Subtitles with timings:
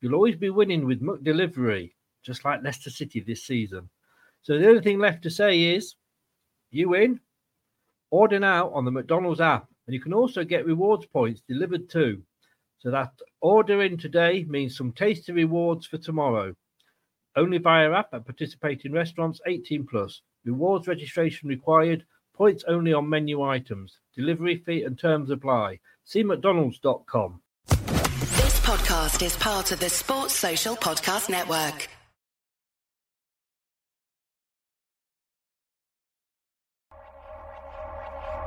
[0.00, 3.88] you'll always be winning with McDelivery, just like Leicester City this season.
[4.42, 5.94] So the only thing left to say is,
[6.70, 7.20] you win.
[8.10, 12.22] Order now on the McDonald's app, and you can also get rewards points delivered too.
[12.78, 16.54] So that ordering today means some tasty rewards for tomorrow.
[17.36, 20.22] Only via app at participating restaurants 18 plus.
[20.44, 22.04] Rewards registration required.
[22.34, 23.98] Points only on menu items.
[24.16, 25.80] Delivery fee and terms apply.
[26.04, 27.42] See McDonald's.com.
[28.70, 31.88] This podcast is part of the Sports Social Podcast Network.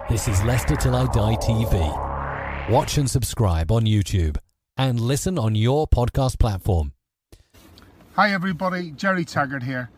[0.10, 2.70] This is Leicester Till I Die TV.
[2.70, 4.38] Watch and subscribe on YouTube
[4.78, 6.94] and listen on your podcast platform.
[8.16, 9.90] Hi everybody, Jerry Taggart here.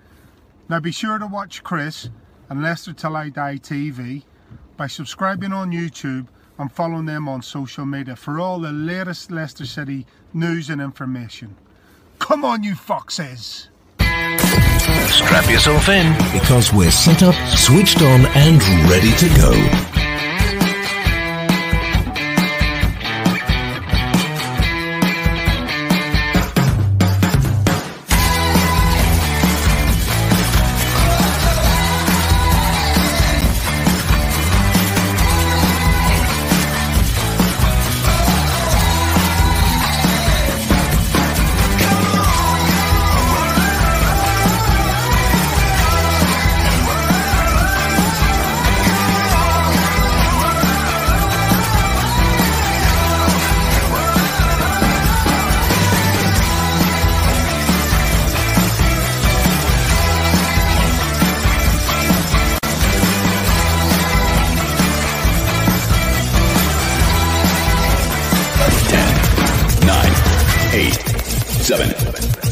[0.70, 2.10] Now be sure to watch Chris
[2.50, 4.24] and Leicester Till I Die TV
[4.76, 9.66] by subscribing on YouTube and following them on social media for all the latest Leicester
[9.66, 11.56] City news and information.
[12.20, 13.70] Come on, you foxes!
[14.00, 19.85] Strap yourself in because we're set up, switched on, and ready to go.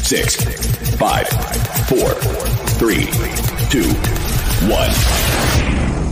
[0.04, 0.36] Six,
[0.96, 1.26] five,
[1.88, 2.10] four,
[2.76, 3.06] three,
[3.70, 3.88] two,
[4.68, 4.90] one.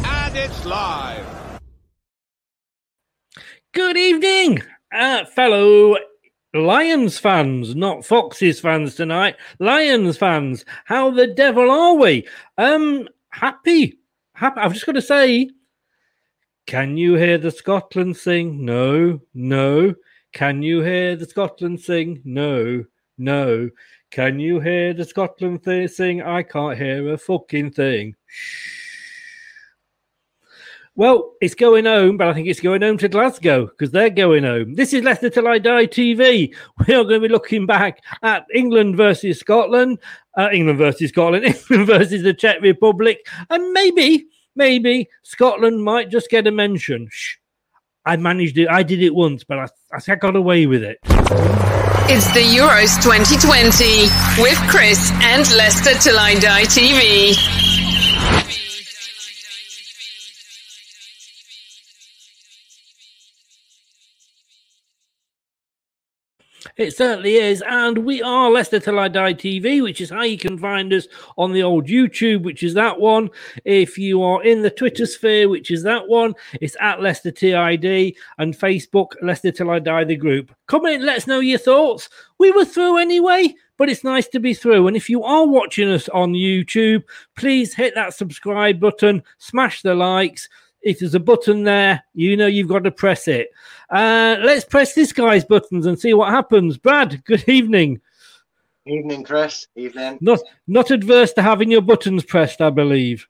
[0.06, 1.26] And it's live.
[3.72, 4.62] Good evening,
[4.94, 5.98] uh, fellow
[6.54, 9.36] Lions fans, not Foxes fans tonight.
[9.58, 12.26] Lions fans, how the devil are we?
[12.56, 13.98] Um, happy,
[14.32, 14.59] happy.
[14.59, 15.50] I've just got to say,
[16.66, 18.64] can you hear the Scotland sing?
[18.64, 19.94] No, no.
[20.32, 22.22] Can you hear the Scotland sing?
[22.24, 22.86] No,
[23.18, 23.70] no.
[24.10, 26.22] Can you hear the Scotland thing sing?
[26.22, 28.14] I can't hear a fucking thing.
[30.94, 34.44] Well, it's going home, but I think it's going home to Glasgow because they're going
[34.44, 34.74] home.
[34.74, 36.54] This is Leicester Till I Die TV.
[36.86, 39.98] We are going to be looking back at England versus Scotland,
[40.36, 46.28] uh, England versus Scotland, England versus the Czech Republic, and maybe, maybe Scotland might just
[46.28, 47.08] get a mention.
[47.10, 47.36] Shh.
[48.04, 48.68] I managed it.
[48.68, 49.68] I did it once, but I,
[50.06, 50.98] I got away with it.
[52.08, 57.61] It's the Euros 2020 with Chris and Leicester Till I Die TV.
[66.77, 67.62] It certainly is.
[67.66, 71.06] And we are Leicester Till I Die TV, which is how you can find us
[71.37, 73.28] on the old YouTube, which is that one.
[73.65, 78.15] If you are in the Twitter sphere, which is that one, it's at Leicester TID
[78.39, 80.54] and Facebook, Leicester Till I Die, the group.
[80.66, 82.09] Comment, let us know your thoughts.
[82.39, 84.86] We were through anyway, but it's nice to be through.
[84.86, 87.03] And if you are watching us on YouTube,
[87.36, 90.48] please hit that subscribe button, smash the likes.
[90.82, 93.50] If there's a button there, you know you've got to press it.
[93.90, 96.76] Uh, let's press this guy's buttons and see what happens.
[96.76, 98.00] Brad, good evening.
[98.86, 99.68] Evening, Chris.
[99.76, 100.18] Evening.
[100.20, 103.26] Not not adverse to having your buttons pressed, I believe.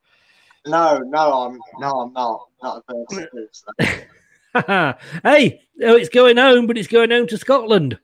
[0.66, 2.48] No, no, I'm no, I'm not.
[2.62, 3.66] Not a person.
[5.24, 7.98] hey, oh, it's going home, but it's going home to Scotland.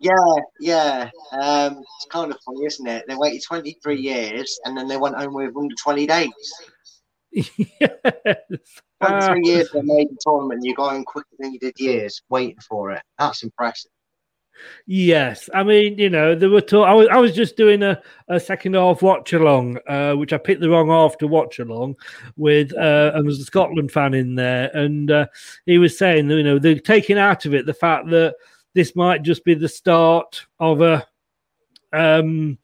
[0.00, 0.12] Yeah,
[0.60, 1.10] yeah.
[1.32, 3.04] Um, it's kind of funny, isn't it?
[3.08, 6.52] They waited 23 years and then they went home with under 20 days.
[7.34, 8.38] Yes.
[8.50, 8.70] 23
[9.02, 9.34] Ah.
[9.42, 13.02] years they made the tournament, you're going quicker than you did years waiting for it.
[13.18, 13.90] That's impressive.
[14.86, 16.60] Yes, I mean, you know, there were.
[16.60, 20.32] Talk- I was, I was just doing a, a second half watch along, uh, which
[20.32, 21.96] I picked the wrong half to watch along
[22.36, 25.26] with, uh, and there's a Scotland fan in there, and uh,
[25.66, 28.36] he was saying, that, you know, they're taking out of it the fact that
[28.74, 31.04] this might just be the start of a
[31.92, 32.56] um,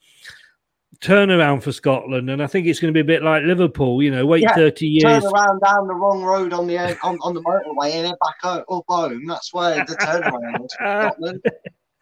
[1.01, 4.03] turnaround for Scotland, and I think it's going to be a bit like Liverpool.
[4.03, 5.23] You know, wait Yeah, thirty years.
[5.23, 8.15] Turn around down the wrong road on the uh, on, on the motorway and then
[8.23, 9.27] back home, up home.
[9.27, 11.43] That's where the turnaround is Scotland.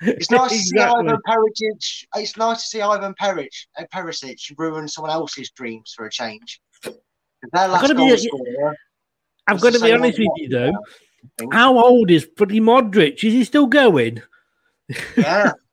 [0.01, 2.05] It's nice to see Ivan Perisic.
[2.15, 6.61] It's nice to see Ivan Perisic, uh, Perisic ruin someone else's dreams for a change.
[6.85, 6.95] Their
[7.53, 8.77] last gotta be scorer.
[9.49, 10.73] I've got to be honest with you though.
[11.51, 13.25] How old is bloody Modric?
[13.25, 14.23] Is he still going?
[15.17, 15.53] Yeah,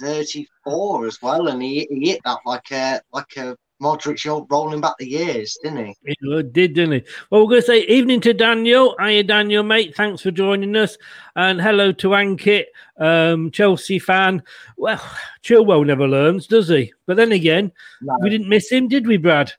[0.00, 4.94] thirty-four as well, and he, he hit that like a like a Modric rolling back
[4.98, 5.94] the years, didn't he?
[6.06, 7.02] He did, didn't he?
[7.28, 8.96] Well, we're going to say evening to Daniel.
[9.00, 9.94] Hiya, Daniel, mate.
[9.96, 10.96] Thanks for joining us.
[11.36, 12.66] And hello to Ankit,
[12.98, 14.42] um, Chelsea fan.
[14.76, 15.02] Well,
[15.42, 16.92] Chilwell never learns, does he?
[17.06, 18.16] But then again, No.
[18.22, 19.52] we didn't miss him, did we, Brad?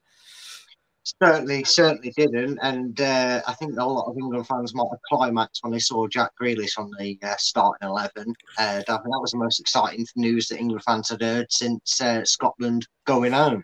[1.22, 5.64] Certainly, certainly didn't, and uh, I think a lot of England fans might have climaxed
[5.64, 8.34] when they saw Jack Grealish on the uh, starting eleven.
[8.58, 12.02] Uh, I think that was the most exciting news that England fans had heard since
[12.02, 13.64] uh, Scotland going home.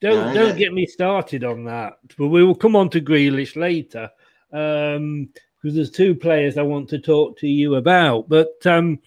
[0.00, 1.98] Don't don't get me started on that.
[2.18, 4.10] But we will come on to Grealish later.
[4.52, 5.28] Um,
[5.60, 8.28] because there's two players I want to talk to you about.
[8.28, 8.98] But um,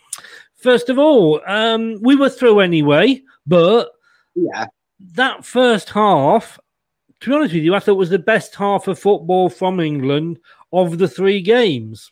[0.56, 3.92] first of all, um, we were through anyway, but
[4.36, 4.68] Yeah,
[5.14, 6.60] that first half,
[7.24, 9.80] to be honest with you, I thought it was the best half of football from
[9.80, 10.40] England
[10.74, 12.12] of the three games.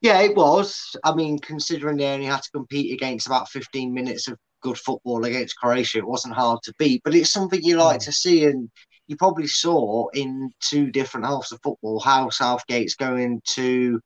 [0.00, 0.94] yeah, it was.
[1.02, 5.24] I mean, considering they only had to compete against about fifteen minutes of good football
[5.24, 7.00] against Croatia, it wasn't hard to beat.
[7.04, 8.70] But it's something you like to see, and
[9.08, 13.98] you probably saw in two different halves of football how Southgate's going to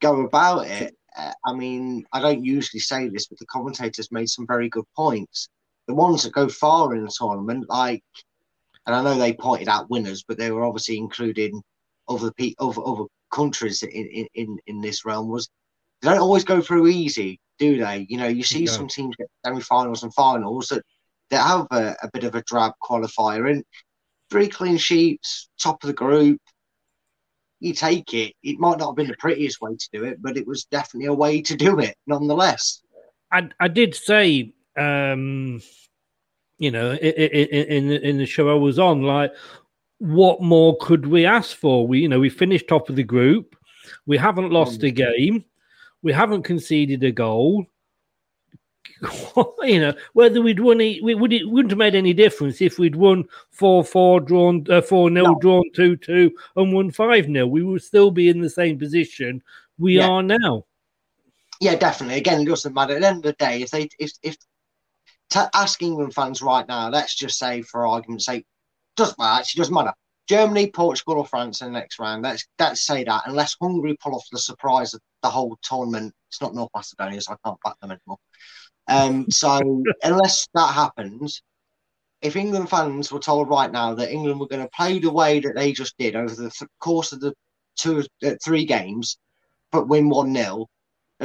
[0.00, 0.96] go about it.
[1.16, 4.86] Uh, I mean, I don't usually say this, but the commentators made some very good
[4.96, 5.48] points.
[5.88, 8.04] The ones that go far in the tournament, like,
[8.90, 11.62] and I know they pointed out winners, but they were obviously including
[12.08, 15.48] other pe- other, other countries in, in, in, this realm, was
[16.02, 18.06] they don't always go through easy, do they?
[18.08, 18.72] You know, you see No.
[18.72, 20.82] some teams get semi-finals and finals that,
[21.30, 23.62] that have a, a bit of a drab qualifier, and
[24.28, 26.40] three clean sheets, top of the group.
[27.60, 28.34] You take it.
[28.42, 31.06] It might not have been the prettiest way to do it, but it was definitely
[31.06, 32.82] a way to do it, nonetheless.
[33.30, 35.62] I, I did say, um,
[36.60, 39.32] you know, in the- in the show I was on, like,
[39.98, 41.86] what more could we ask for?
[41.88, 43.56] We, you know, we finished top of the group.
[44.06, 45.44] We haven't lost a game.
[46.02, 47.66] We haven't conceded a goal.
[49.62, 52.78] you know, whether we'd won it, we would it wouldn't have made any difference if
[52.78, 57.46] we'd won four four, drawn uh, four 0 drawn two two, and won five 0
[57.46, 59.42] We would still be in the same position
[59.78, 60.08] we Yeah.
[60.08, 60.66] are now.
[61.60, 62.18] Yeah, definitely.
[62.18, 62.94] Again, it doesn't matter.
[62.96, 64.36] At the end of the day, if they if if
[65.30, 68.44] t- ask England fans right now, let's just say for argument's sake,
[68.96, 69.40] doesn't matter.
[69.40, 69.94] Actually, doesn't matter.
[70.28, 72.22] Germany, Portugal, or France in the next round.
[72.22, 73.22] Let's let's say that.
[73.26, 77.32] Unless Hungary pull off the surprise of the whole tournament, it's not North Macedonia, so
[77.32, 78.18] I can't back them anymore.
[78.88, 81.42] Um, so unless that happens,
[82.22, 85.40] if England fans were told right now that England were going to play the way
[85.40, 87.34] that they just did over the th- course of the
[87.76, 89.18] two, uh, three games,
[89.72, 90.70] but win one 0 they'd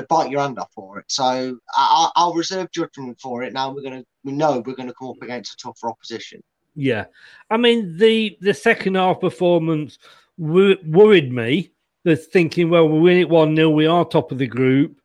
[0.04, 1.06] bite your hand off for it.
[1.08, 3.54] So I, I- I'll reserve judgment for it.
[3.54, 6.42] Now we're going to, we know we're going to come up against a tougher opposition.
[6.76, 7.06] Yeah,
[7.50, 9.98] I mean the the second half performance
[10.38, 11.72] wor- worried me.
[12.04, 15.00] That's thinking, well, we win it one 0 We are top of the group.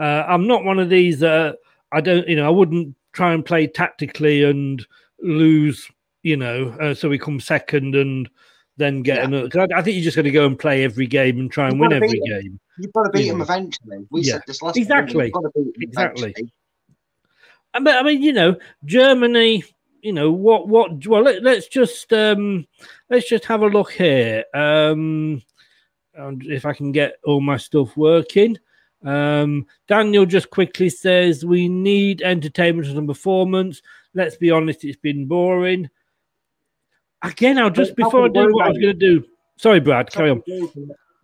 [0.00, 1.22] Uh, I'm not one of these.
[1.22, 1.52] Uh,
[1.92, 4.86] I don't, you know, I wouldn't try and play tactically and
[5.20, 5.90] lose.
[6.22, 8.28] You know, uh, so we come second and
[8.78, 9.48] then get another.
[9.50, 11.68] 'cause I, I think you're just going to go and play every game and try
[11.68, 12.60] and win every game.
[12.78, 14.06] You've got to beat You them eventually.
[14.10, 14.34] We Yeah.
[14.34, 15.24] said this last Exactly.
[15.26, 16.22] You've got to beat them Exactly.
[16.30, 16.52] eventually.
[17.74, 19.64] I mean, I mean, you know, Germany.
[20.02, 20.68] You know what?
[20.68, 21.06] What?
[21.06, 22.66] Well, let, let's just um,
[23.10, 24.44] let's just have a look here.
[24.54, 25.42] Um,
[26.14, 28.58] and if I can get all my stuff working.
[29.04, 33.82] Um, Daniel just quickly says we need entertainment and performance.
[34.14, 35.90] Let's be honest, it's been boring.
[37.22, 39.24] Again, I'll just before I do what I was going to do.
[39.58, 40.42] Sorry, Brad, carry on.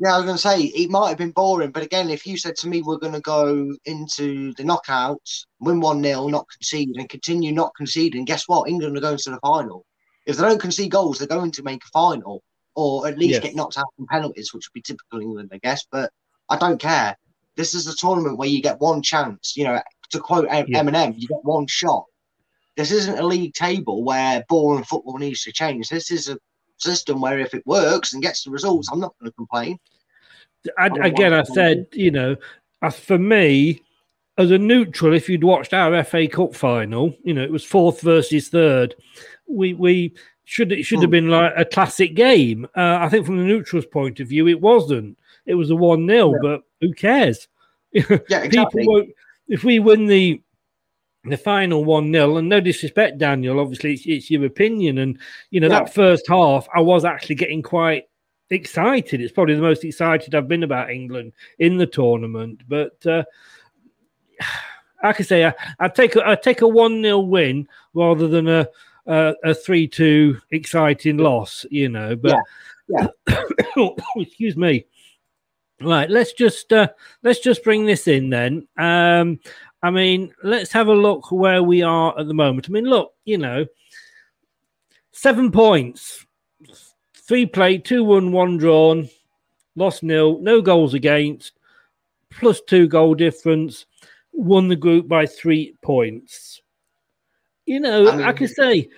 [0.03, 2.37] Yeah, I was going to say it might have been boring, but again, if you
[2.37, 6.97] said to me we're going to go into the knockouts, win one 0 not concede,
[6.97, 8.69] and continue not conceding, guess what?
[8.69, 9.87] England are going to the final.
[10.27, 12.43] If they don't concede goals, they're going to make a final,
[12.75, 13.43] or at least Yes.
[13.45, 15.87] get knocked out from penalties, which would be typical England, I guess.
[15.89, 16.11] But
[16.49, 17.17] I don't care.
[17.57, 19.57] This is a tournament where you get one chance.
[19.57, 19.81] You know,
[20.11, 20.83] to quote M- Yeah.
[20.83, 22.07] Eminem, you get one shot.
[22.77, 25.89] This isn't a league table where ball and football needs to change.
[25.91, 26.39] This is a
[26.79, 29.79] system where if it works and gets the results, I'm not going to complain.
[30.79, 32.37] I, again, I said, you know,
[32.83, 33.83] as for me,
[34.39, 38.01] as a neutral, if you'd watched our FA Cup final, you know, it was fourth
[38.01, 38.95] versus third.
[39.49, 40.15] We we
[40.45, 42.67] should it should have been like a classic game.
[42.77, 45.19] Uh, I think from the neutral's point of view, it wasn't.
[45.47, 47.49] It was a one 0 but who cares?
[47.95, 48.87] Yeah, exactly.
[48.87, 49.11] Won't.
[49.49, 50.41] If we win the
[51.25, 53.61] the final one 0 and no disrespect, Daniel.
[53.61, 55.19] Obviously, it's, it's your opinion, and
[55.51, 55.81] you know Yeah.
[55.81, 58.05] that first half, I was actually getting quite
[58.53, 59.21] excited.
[59.21, 62.63] It's probably the most excited I've been about England in the tournament.
[62.69, 63.25] But uh,
[65.03, 68.49] like I say, I, I'd take a, I'd take a one 0 win rather than
[68.49, 68.69] a
[69.07, 71.67] a, a three two exciting loss.
[71.71, 72.37] You know, but
[72.89, 73.07] Yeah,
[74.17, 74.87] excuse me.
[75.81, 76.89] Right, let's just uh,
[77.23, 78.69] let's just bring this in then.
[78.79, 79.41] Um,
[79.83, 82.67] I mean, let's have a look where we are at the moment.
[82.69, 83.67] I mean, look, you know,
[85.11, 86.25] seven points,
[87.33, 89.09] three played, two won, one drawn,
[89.75, 91.55] lost nil, no goals against,
[92.29, 93.87] plus two goal difference,
[94.35, 96.61] won the group by three points.
[97.65, 98.91] You know, I mean- I can say,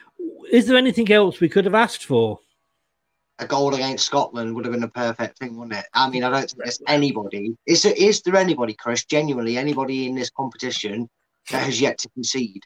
[0.51, 2.41] is there anything else we could have asked for?
[3.41, 5.87] a goal against Scotland would have been a perfect thing, wouldn't it?
[5.93, 7.57] I mean, I don't think there's anybody.
[7.67, 11.09] Is there, is there anybody, Chris, genuinely anybody in this competition
[11.51, 12.63] that has yet to concede?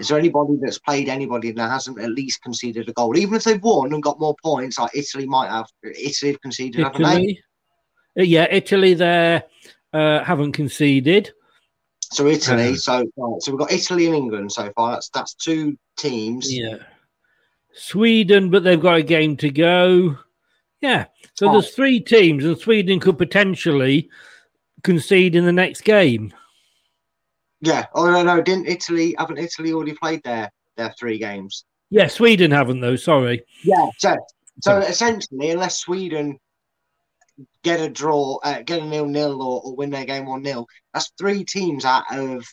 [0.00, 3.44] Is there anybody that's played anybody that hasn't at least conceded a goal, even if
[3.44, 4.78] they've won and got more points?
[4.78, 5.66] Like Italy might have.
[5.84, 7.10] Italy have conceded, haven't they?
[7.10, 7.40] Italy,
[8.18, 9.44] Uh, yeah, Italy there
[9.92, 11.32] uh, haven't conceded.
[12.00, 12.68] So Italy.
[12.70, 12.76] Uh-huh.
[12.76, 14.92] So right, so we've got Italy and England so far.
[14.92, 16.52] That's that's two teams.
[16.52, 16.78] Yeah.
[17.72, 20.16] Sweden, but they've got a game to go.
[20.80, 21.06] Yeah.
[21.34, 21.52] So Oh.
[21.52, 24.08] there's three teams, and Sweden could potentially
[24.82, 26.32] concede in the next game.
[27.64, 27.86] Yeah.
[27.94, 29.14] Oh no, no, didn't Italy?
[29.18, 31.64] Haven't Italy already played their their three games?
[31.90, 32.96] Yeah, Sweden haven't though.
[32.96, 33.42] Sorry.
[33.64, 33.86] Yeah.
[33.98, 34.16] So,
[34.60, 36.38] so essentially, unless Sweden
[37.62, 40.66] get a draw, uh, get a nil nil, or, or win their game one nil,
[40.92, 42.44] that's three teams out of.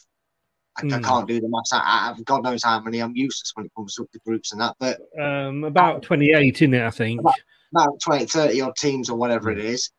[0.77, 1.03] I, I Hmm.
[1.03, 2.99] can't do the maths out of God knows how many.
[3.01, 6.73] I'm useless when it comes to the groups and that, but Um, about 28 in
[6.73, 7.19] it, I think.
[7.19, 9.91] about 20, 30 odd teams or whatever it is,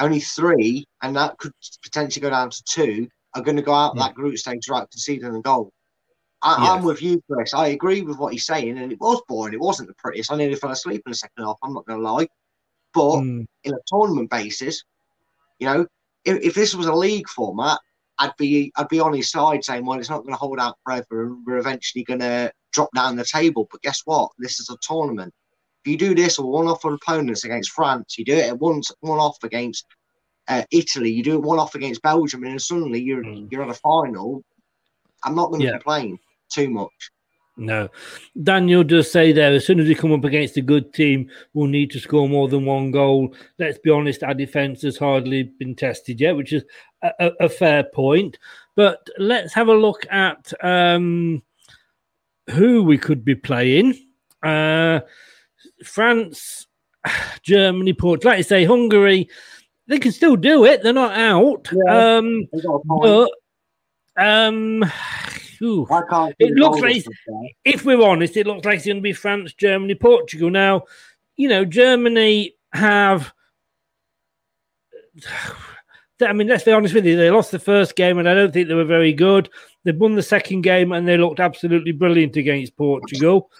[0.00, 1.52] only three, and that could
[1.82, 5.34] potentially go down to two, are going to go out that group stage right conceding
[5.34, 5.72] a goal.
[6.42, 6.72] I, Yeah.
[6.72, 7.54] I'm with you, Chris.
[7.54, 9.54] I agree with what he's saying, and it was boring.
[9.54, 10.30] It wasn't the prettiest.
[10.30, 11.56] I nearly fell asleep in the second half.
[11.62, 12.28] I'm not going to lie,
[12.92, 14.84] but Mm, in a tournament basis,
[15.58, 15.86] you know,
[16.24, 17.78] if, if this was a league format,
[18.18, 20.76] I'd be I'd be on his side saying, well, it's not going to hold out
[20.84, 23.66] forever, and we're eventually going to drop down the table.
[23.70, 24.30] But guess what?
[24.38, 25.32] This is a tournament.
[25.84, 28.90] If you do this or one off opponents against France, you do it at once
[29.00, 29.86] one off against
[30.48, 33.70] uh, Italy, you do it one off against Belgium, and then suddenly you're you're at
[33.70, 34.44] a final.
[35.24, 35.72] I'm not going to Yeah.
[35.72, 36.18] complain
[36.52, 37.10] too much.
[37.56, 37.88] no.
[38.42, 41.68] Daniel does say there, as soon as we come up against a good team, we'll
[41.68, 43.32] need to score more than one goal.
[43.58, 46.64] Let's be honest, our defence has hardly been tested yet, which is
[47.02, 48.38] a, a, a fair point.
[48.74, 51.42] But let's have a look at um,
[52.50, 53.94] who we could be playing.
[54.42, 55.00] Uh,
[55.84, 56.66] France,
[57.42, 58.32] Germany, Portugal.
[58.32, 59.28] Like I say, Hungary,
[59.86, 60.82] they can still do it.
[60.82, 61.68] They're not out.
[61.72, 62.16] Yeah.
[62.16, 63.02] Um, They got a point.
[63.02, 63.30] but
[64.24, 64.84] um,
[65.62, 66.34] ooh, I can't.
[66.38, 67.04] it looks like,
[67.64, 70.50] if we're honest, it looks like it's going to be France, Germany, Portugal.
[70.50, 70.82] Now,
[71.36, 73.32] you know, Germany have.
[76.22, 77.16] I mean, let's be honest with you.
[77.16, 79.50] They lost the first game, and I don't think they were very good.
[79.82, 83.50] They won the second game, and they looked absolutely brilliant against Portugal.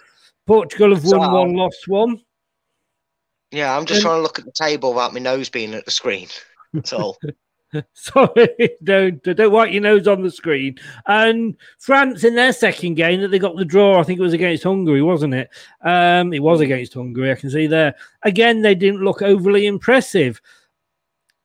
[0.47, 2.21] Portugal have won So- one, lost one.
[3.51, 5.85] Yeah, I'm just Um, trying to look at the table without my nose being at
[5.85, 6.27] the screen.
[6.73, 7.17] That's all.
[7.93, 8.49] Sorry,
[8.83, 10.77] don't don't wipe your nose on the screen.
[11.07, 14.33] And France in their second game that they got the draw, I think it was
[14.33, 15.49] against Hungary, wasn't it?
[15.81, 17.31] Um, it was against Hungary.
[17.31, 17.95] I can see there.
[18.23, 20.41] Again, they didn't look overly impressive.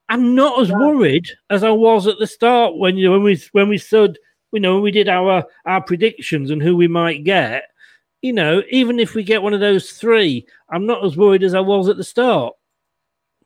[0.08, 3.42] I'm not as worried as I was at the start when you know, when we
[3.52, 4.18] when we stood,
[4.52, 7.64] you know, when we did our our predictions and who we might get.
[8.22, 11.54] You know, even if we get one of those three, I'm not as worried as
[11.54, 12.54] I was at the start.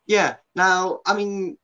[0.06, 0.36] Yeah.
[0.54, 1.56] Now, I mean,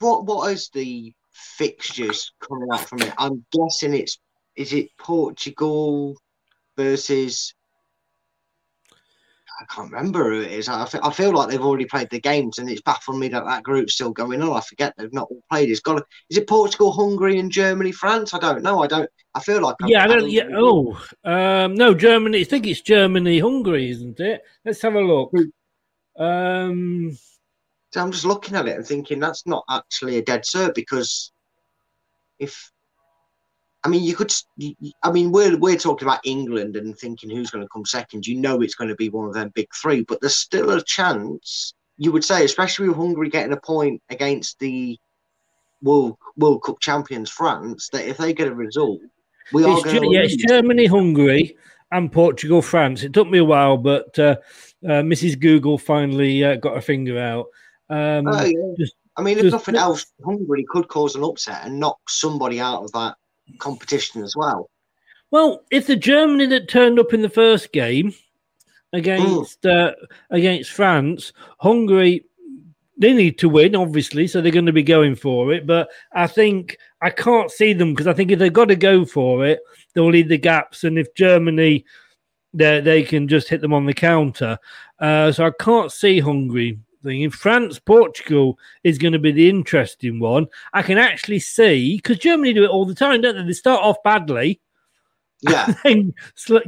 [0.00, 3.14] what what is the fixtures coming out from it?
[3.18, 4.18] I'm guessing it's
[4.56, 6.16] is it Portugal
[6.76, 7.54] versus.
[9.60, 10.68] I can't remember who it is.
[10.68, 13.44] I feel, I feel like they've already played the games, and it's baffling me that
[13.44, 14.56] that group's still going on.
[14.56, 15.68] I forget they've not all played.
[15.68, 16.04] It's got.
[16.30, 18.34] Is it Portugal, Hungary, and Germany, France?
[18.34, 18.82] I don't know.
[18.84, 19.10] I don't.
[19.34, 19.74] I feel like.
[19.80, 20.18] I'm- Yeah, I don't.
[20.20, 20.48] don't Yeah.
[20.54, 22.40] Oh, um, no, Germany.
[22.40, 24.42] I think it's Germany, Hungary, isn't it?
[24.64, 25.32] Let's have a look.
[26.18, 27.16] Um,
[27.92, 31.32] So I'm just looking at it and thinking that's not actually a dead cert because
[32.38, 32.70] if
[33.88, 34.30] I mean you could
[35.02, 38.26] I mean we're we're talking about England and thinking who's going to come second.
[38.26, 40.84] You know it's going to be one of them big three, but there's still a
[40.84, 41.72] chance.
[41.96, 44.98] You would say, especially with Hungary getting a point against the
[45.80, 49.00] World World Cup champions France, that if they get a result,
[49.54, 51.56] we it's are going yeah, it's Germany, Hungary,
[51.90, 53.04] and Portugal, France.
[53.04, 54.36] It took me a while, but uh,
[54.84, 55.40] uh, Mrs.
[55.40, 57.46] Google finally uh, got her finger out.
[57.88, 58.74] Um, Oh, yeah.
[58.78, 62.60] just- I mean, if just- nothing else, Hungary could cause an upset and knock somebody
[62.60, 63.16] out of that
[63.58, 64.70] competition as well.
[65.30, 68.14] Well, if the Germany that turned up in the first game
[68.92, 69.92] against uh,
[70.30, 72.24] against France, Hungary,
[72.96, 75.66] they need to win, obviously, so they're going to be going for it.
[75.66, 79.04] But I think I can't see them because I think if they've got to go
[79.04, 79.60] for it,
[79.94, 81.84] they'll leave the gaps, and if Germany,
[82.54, 84.58] they they can just hit them on the counter.
[84.98, 86.78] Uh, so I can't see Hungary.
[87.02, 87.22] Thing.
[87.22, 90.46] In France, Portugal is going to be the interesting one.
[90.72, 93.44] I can actually see because Germany do it all the time, don't they?
[93.44, 94.60] They start off badly,
[95.42, 95.72] Yeah.
[95.84, 96.12] then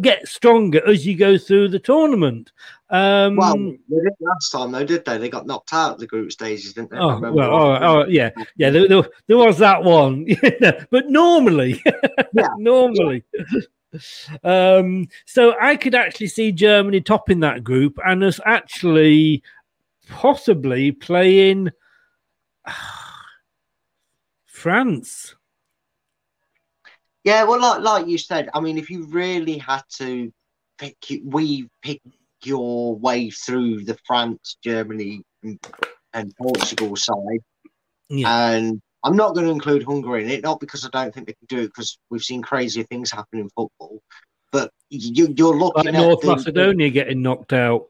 [0.01, 2.53] get stronger as you go through the tournament.
[2.91, 5.19] Um, Well, they did last time though, did they?
[5.19, 6.99] They got knocked out of the group stages, didn't they?
[6.99, 8.71] Oh, well, oh, oh, yeah, yeah.
[8.71, 10.27] There, there, there was that one,
[10.91, 11.83] but normally,
[12.57, 13.25] normally.
[14.45, 19.43] Um, so I could actually see Germany topping that group and us actually
[20.11, 21.71] possibly playing
[24.47, 25.35] France.
[27.25, 30.33] Yeah, well, like like you said, I mean, if you really had to
[30.79, 32.01] pick, we pick
[32.45, 37.41] your way through the France, Germany, and, Portugal side,
[38.27, 41.35] and I'm not going to include Hungary in it, not because I don't think they
[41.35, 44.01] can do it, because we've seen crazier things happen in football,
[44.51, 47.87] but you, you're looking Like at North the- Macedonia getting knocked out.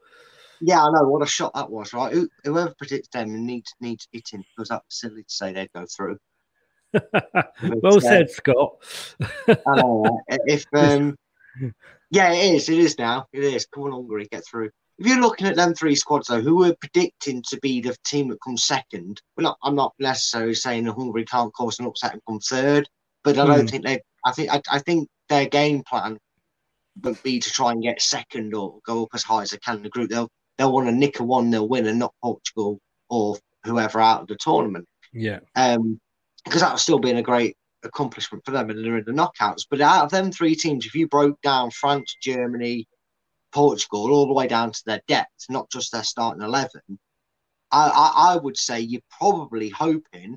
[0.60, 2.12] Yeah, I know what a shot that was, right?
[2.12, 5.86] Who, whoever predicts them needs needs hitting because that was silly to say they'd go
[5.86, 6.18] through.
[7.62, 8.76] well uh, said, Scott.
[9.66, 10.18] Right?
[10.46, 11.16] If um,
[12.10, 12.68] yeah, it is.
[12.68, 13.26] It is now.
[13.32, 13.66] It is.
[13.66, 14.70] Come on, Hungary, get through.
[14.98, 18.28] If you're looking at them three squads though, who we're predicting to be the team
[18.28, 19.56] that comes second, we're not.
[19.62, 22.88] I'm not necessarily saying that Hungary can't cause an upset and come third,
[23.25, 23.66] but I don't Hmm.
[23.66, 24.00] think they.
[24.25, 24.50] I think.
[24.50, 26.18] I, I think their game plan
[27.02, 29.76] would be to try and get second or go up as high as they can
[29.76, 30.10] in the group.
[30.10, 34.20] They'll they'll want to nick a one, they'll win and knock Portugal or whoever out
[34.20, 35.40] of the tournament Yeah.
[35.56, 35.99] um,
[36.44, 39.62] because that would still been a great accomplishment for them and they're in the knockouts.
[39.70, 42.86] But out of them three teams, if you broke down France, Germany,
[43.52, 46.82] Portugal, all the way down to their depth, not just their starting 11,
[47.73, 50.36] I, I, I would say you're probably hoping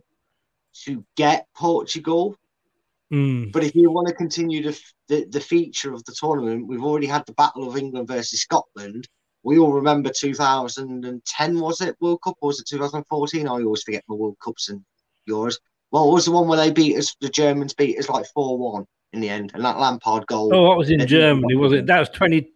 [0.85, 2.37] to get Portugal.
[3.11, 3.51] Mm.
[3.51, 7.07] But if you want to continue the, the, the feature of the tournament, we've already
[7.07, 9.05] had the Battle of England versus Scotland.
[9.43, 13.47] We all remember 2010, was it World Cup or was it 2014?
[13.47, 14.83] I always forget my World Cups and
[15.25, 15.59] yours.
[15.91, 18.57] Well, it was the one where they beat us, the Germans beat us like 4
[18.57, 20.53] 1 in the end, and that Lampard goal.
[20.53, 21.55] Oh, what was in at Germany?
[21.55, 21.85] Was it?
[21.85, 22.49] That was 20.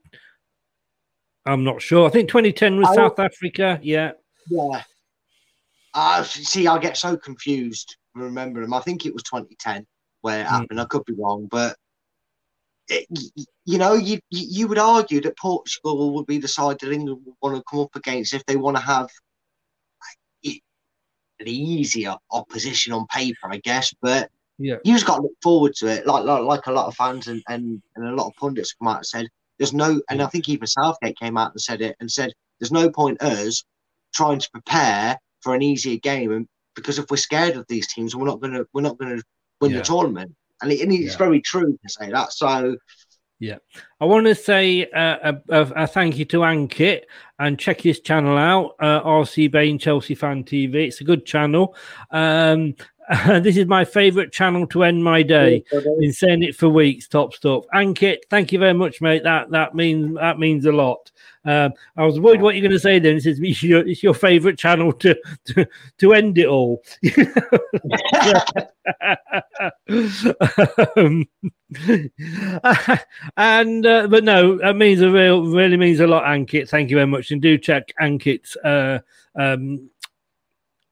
[1.46, 2.08] I'm not sure.
[2.08, 3.80] I think 2010 was I- South Africa.
[3.84, 4.12] Yeah.
[4.50, 4.84] Yeah.
[5.94, 8.74] Uh, see, I get so confused remembering them.
[8.74, 9.86] I think it was 2010
[10.22, 10.54] where it Hmm.
[10.56, 10.82] happened.
[10.82, 11.78] I could be wrong, but it,
[12.90, 17.36] you know, you you would argue that Portugal would be the side that England would
[17.42, 19.10] want to come up against if they want to have
[21.40, 23.94] an easier opposition on paper, I guess.
[24.02, 24.78] But Yeah.
[24.84, 26.08] you just got to look forward to it.
[26.08, 28.88] Like like, like a lot of fans and, and, and a lot of pundits come
[28.88, 31.96] out and said, there's no, and I think even Southgate came out and said it
[32.00, 33.64] and said, there's no point us
[34.14, 38.16] trying to prepare for an easier game, and because if we're scared of these teams,
[38.16, 39.22] we're not gonna we're not gonna
[39.62, 39.78] win Yeah.
[39.80, 40.36] the tournament.
[40.62, 41.18] And, it, and it's Yeah.
[41.18, 42.34] very true to say that.
[42.34, 42.76] So
[43.40, 43.58] Yeah.
[44.02, 47.04] I want to say uh, a, a, a thank you to Ankit
[47.40, 50.88] and check his channel out, uh, RC Bain Chelsea Fan TV.
[50.88, 51.76] It's a good channel.
[52.10, 52.74] Um,
[53.42, 55.64] this is my favourite channel to end my day.
[55.72, 57.08] Been saying it for weeks.
[57.08, 57.64] Top stuff.
[57.74, 59.24] Ankit, thank you very much, mate.
[59.24, 61.10] That that means that means a lot.
[61.46, 63.00] Um, I was worried what you're going to say.
[63.00, 65.16] Then it says it's your, it's your favourite channel to,
[65.46, 65.66] to
[66.00, 66.84] to end it all.
[70.98, 71.26] um,
[73.38, 76.68] and uh, but no, that means a real really means a lot, Ankit.
[76.68, 79.00] Thank you very much, and do check Ankit's uh,
[79.40, 79.90] um,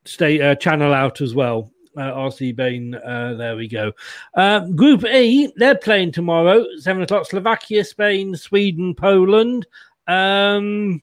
[0.06, 1.74] stay uh, channel out as well.
[1.98, 3.92] Uh, RC Bain, uh, there we go.
[4.34, 7.26] Uh, Group E, they're playing tomorrow, seven o'clock.
[7.26, 9.66] Slovakia, Spain, Sweden, Poland.
[10.08, 11.02] Um,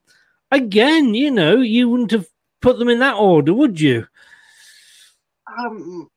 [0.50, 2.26] again, you know, you wouldn't have
[2.60, 4.06] put them in that order, would you?
[5.58, 6.08] um,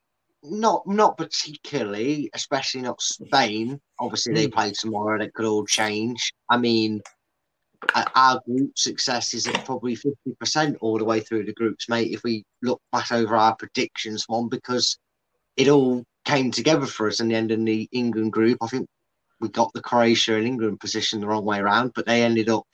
[0.42, 3.80] not not particularly, especially not Spain.
[3.98, 4.52] Obviously, they Mm.
[4.52, 5.18] play tomorrow.
[5.18, 6.32] That could all change.
[6.48, 7.02] I mean,
[7.94, 12.12] Uh, our group success is at probably 50% all the way through the groups, mate.
[12.12, 14.98] If we look back over our predictions, one, because
[15.56, 18.58] it all came together for us in the end in the England group.
[18.60, 18.88] I think
[19.40, 22.66] we got the Croatia and England position the wrong way around, but they ended up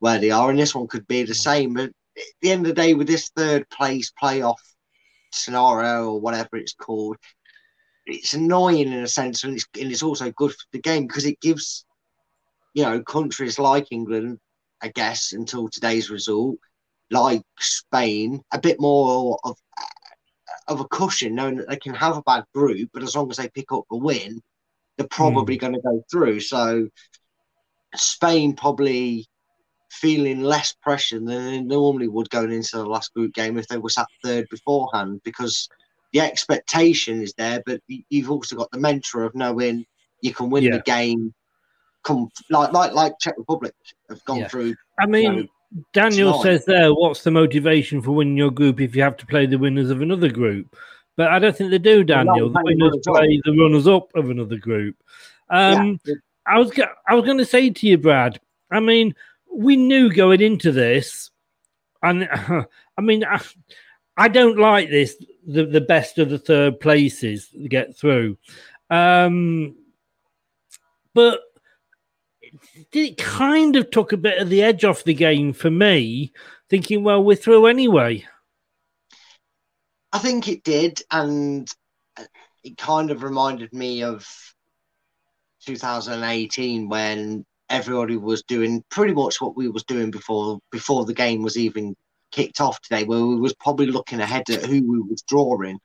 [0.00, 0.50] where they are.
[0.50, 1.74] And this one could be the same.
[1.74, 4.56] But at the end of the day, with this third place playoff
[5.32, 7.16] scenario or whatever it's called,
[8.06, 11.26] it's annoying in a sense, and it's, and it's also good for the game because
[11.26, 11.84] it gives,
[12.74, 14.38] you know, countries like England,
[14.82, 16.56] I guess, until today's result,
[17.10, 19.56] like Spain, a bit more of
[20.68, 23.38] of a cushion, knowing that they can have a bad group, but as long as
[23.38, 24.40] they pick up a win,
[24.96, 25.60] they're probably mm.
[25.60, 26.40] going to go through.
[26.40, 26.88] So
[27.94, 29.26] Spain probably
[29.90, 33.78] feeling less pressure than they normally would going into the last group game if they
[33.78, 35.68] were sat third beforehand because
[36.12, 39.84] the expectation is there, but you've also got the mentor of knowing
[40.20, 40.76] you can win yeah.
[40.76, 41.34] the game.
[42.08, 43.74] Come like like like Czech Republic
[44.08, 44.48] have gone yeah.
[44.48, 44.74] through.
[44.98, 45.48] I mean, you know,
[45.92, 46.42] Daniel tonight.
[46.42, 49.58] says there, what's the motivation for winning your group if you have to play the
[49.58, 50.74] winners of another group?
[51.18, 52.48] But I don't think they do, Daniel.
[52.48, 54.96] The winners play the runners up of another group.
[55.50, 56.14] Um, yeah.
[56.46, 56.72] I was
[57.06, 58.40] I was going to say to you, Brad.
[58.70, 59.14] I mean,
[59.52, 61.30] we knew going into this,
[62.02, 62.64] and uh,
[62.96, 63.38] I mean, I,
[64.16, 65.22] I, don't like this.
[65.46, 68.38] The the best of the third places get through,
[68.88, 69.76] um,
[71.12, 71.40] but
[72.92, 76.32] it kind of took a bit of the edge off the game for me,
[76.68, 78.26] thinking, well, we're through anyway.
[80.12, 81.68] I think it did, and
[82.64, 84.26] it kind of reminded me of
[85.66, 91.42] 2018 when everybody was doing pretty much what we was doing before before the game
[91.42, 91.94] was even
[92.32, 95.78] kicked off today, where we was probably looking ahead at who we was drawing,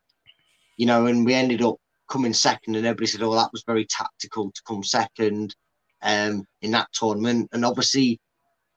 [0.77, 1.75] you know, and we ended up
[2.09, 5.55] coming second, and everybody said, "Oh, that was very tactical to come second
[6.03, 8.19] um, in that tournament," and obviously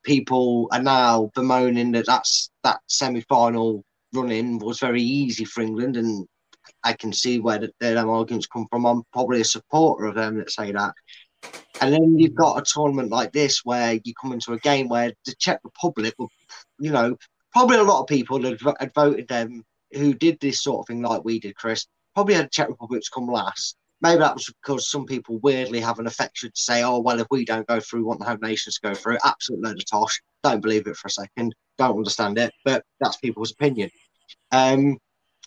[0.02, 3.84] people are now bemoaning that that's that semi-final
[4.14, 6.26] running was very easy for England, and
[6.84, 8.86] I can see where the, the arguments come from.
[8.86, 10.94] I'm probably a supporter of them that say that.
[11.80, 15.12] And then you've got a tournament like this where you come into a game where
[15.24, 16.14] the Czech Republic,
[16.78, 17.16] you know,
[17.52, 21.02] probably a lot of people had, had voted them who did this sort of thing
[21.02, 21.86] like we did, Chris.
[22.14, 23.76] Probably had Czech Republic to come last.
[24.02, 27.26] Maybe that was because some people weirdly have an affection to say, oh, well, if
[27.30, 29.18] we don't go through, we want the home nations to go through.
[29.24, 30.20] Absolute load of tosh.
[30.42, 31.54] Don't believe it for a second.
[31.78, 32.52] Don't understand it.
[32.64, 33.90] But that's people's opinion.
[34.52, 34.98] Um,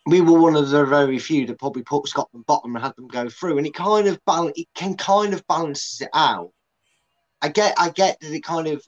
[0.07, 3.07] we were one of the very few that probably put Scotland bottom and had them
[3.07, 4.53] go through, and it kind of balance.
[4.57, 6.51] It can kind of balances it out.
[7.41, 8.83] I get, I get that it kind of,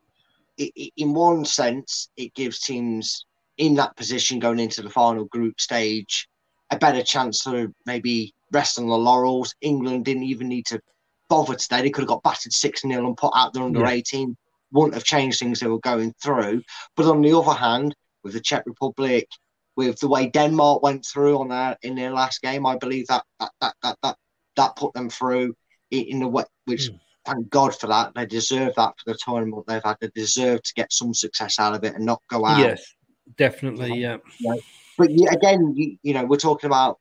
[0.58, 3.26] it, it, in one sense, it gives teams
[3.58, 6.28] in that position going into the final group stage
[6.72, 9.56] a better chance to maybe rest on the laurels.
[9.62, 10.82] England didn't even need to
[11.30, 14.38] bother today; they could have got battered six 0 and put out their under eighteen.
[14.72, 16.64] Wouldn't have changed things they were going through.
[16.96, 19.28] But on the other hand, with the Czech Republic,
[19.76, 22.66] with the way Denmark went through on that in their last game.
[22.66, 24.18] I believe that that that that that,
[24.56, 25.56] that put them through
[25.90, 26.90] in the way which.
[26.90, 27.00] Mm.
[27.24, 28.16] Thank God for that.
[28.16, 29.96] They deserve that for the tournament they've had.
[30.02, 32.58] They deserve to get some success out of it and not go out.
[32.58, 32.96] Yes,
[33.38, 34.00] definitely.
[34.00, 34.18] Yeah.
[34.40, 34.56] yeah.
[34.98, 36.98] But again, you, you know, we're talking about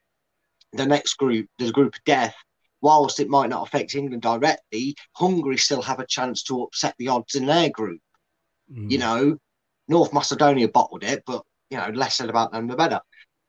[0.72, 2.35] the next group, the group of death.
[2.83, 7.09] Whilst it might not affect England directly, Hungary still have a chance to upset the
[7.09, 8.00] odds in their group.
[8.72, 8.90] Mm.
[8.90, 9.37] You know,
[9.87, 13.00] North Macedonia bottled it, but you know, less said about them, the better.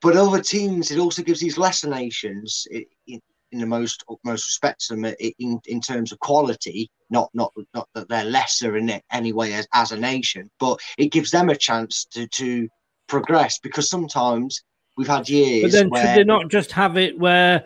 [0.02, 2.68] But other teams, it also gives these lesser nations,
[3.08, 5.06] in, in the most most respect to them,
[5.40, 9.68] in, in terms of quality, not not not that they're lesser in it anyway as,
[9.74, 12.68] as a nation, but it gives them a chance to to
[13.08, 14.64] progress because sometimes
[14.98, 15.64] we've had years.
[15.64, 17.66] But then where, should they not just have it where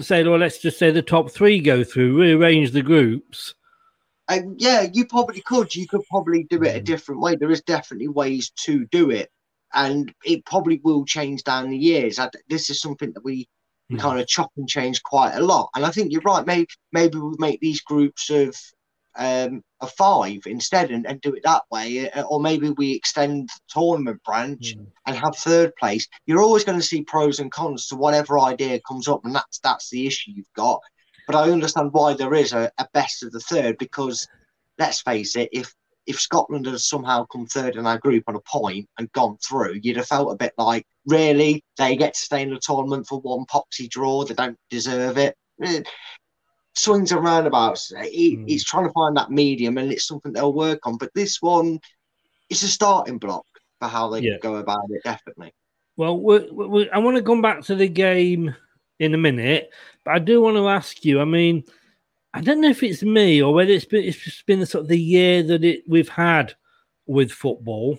[0.00, 3.54] say, well, let's just say the top three go through, rearrange the groups.
[4.28, 5.74] Uh, yeah, you probably could.
[5.74, 7.36] You could probably do it a different way.
[7.36, 9.30] There is definitely ways to do it
[9.74, 12.18] and it probably will change down the years.
[12.18, 13.48] I, this is something that we,
[13.88, 14.00] we mm.
[14.00, 15.70] kind of chop and change quite a lot.
[15.74, 16.46] And I think you're right.
[16.46, 18.56] Maybe maybe we make these groups of
[19.16, 23.48] um, of five instead and, and do it that way, uh, or maybe we extend
[23.48, 24.86] the tournament branch mm.
[25.06, 26.08] and have third place.
[26.26, 29.58] You're always going to see pros and cons to whatever idea comes up, and that's
[29.58, 30.80] that's the issue you've got.
[31.26, 34.26] But I understand why there is a, a best of the third because
[34.78, 35.74] let's face it, if
[36.06, 39.80] if Scotland had somehow come third in our group on a point and gone through,
[39.82, 43.20] you'd have felt a bit like, really, they get to stay in the tournament for
[43.20, 45.36] one poxy draw, they don't deserve it.
[46.76, 47.92] Swings and roundabouts.
[48.10, 48.48] He, mm.
[48.48, 50.98] He's trying to find that medium, and it's something they'll work on.
[50.98, 51.80] But this one,
[52.50, 53.46] it's a starting block
[53.80, 54.36] for how they yeah.
[54.40, 55.52] go about it, definitely.
[55.96, 58.54] Well, we're, we're, I want to come back to the game
[58.98, 59.70] in a minute,
[60.04, 61.20] but I do want to ask you.
[61.20, 61.64] I mean,
[62.34, 64.82] I don't know if it's me or whether it's been it's just been the sort
[64.82, 66.54] of the year that it we've had
[67.06, 67.98] with football,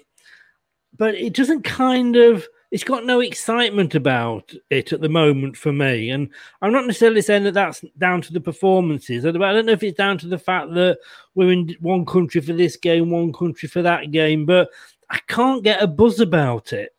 [0.96, 5.72] but it doesn't kind of it's got no excitement about it at the moment for
[5.72, 6.10] me.
[6.10, 6.30] And
[6.62, 9.26] I'm not necessarily saying that that's down to the performances.
[9.26, 11.00] I don't know if it's down to the fact that
[11.34, 14.70] we're in one country for this game, one country for that game, but
[15.10, 16.94] I can't get a buzz about it.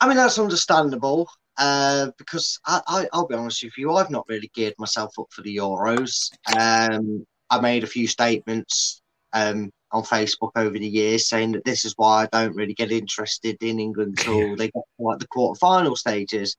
[0.00, 4.50] I mean, that's understandable uh, because I, will be honest with you, I've not really
[4.54, 6.30] geared myself up for the Euros.
[6.58, 9.00] Um, I made a few statements
[9.32, 12.92] um, on Facebook over the years saying that this is why I don't really get
[12.92, 16.56] interested in England until they get to like the quarterfinal stages.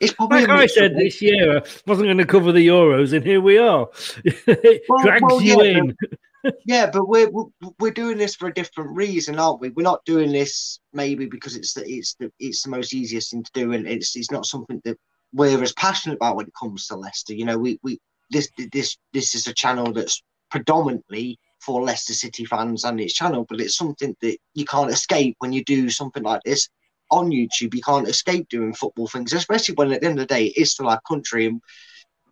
[0.00, 3.24] It's probably like I said this year, I wasn't going to cover the Euros, and
[3.24, 3.88] here we are.
[4.24, 5.96] it well, drags well, you yeah, in.
[6.42, 7.30] But, yeah, but we're
[7.78, 9.70] we're doing this for a different reason, aren't we?
[9.70, 13.44] We're not doing this maybe because it's the it's the it's the most easiest thing
[13.44, 14.98] to do, and it's it's not something that
[15.32, 17.34] we're as passionate about when it comes to Leicester.
[17.34, 22.44] You know, we we this this this is a channel that's predominantly for Leicester City
[22.44, 26.22] fans and its channel, but it's something that you can't escape when you do something
[26.22, 26.68] like this
[27.10, 27.74] on YouTube.
[27.74, 30.60] You can't escape doing football things, especially when at the end of the day it
[30.60, 31.46] is still our country.
[31.46, 31.60] And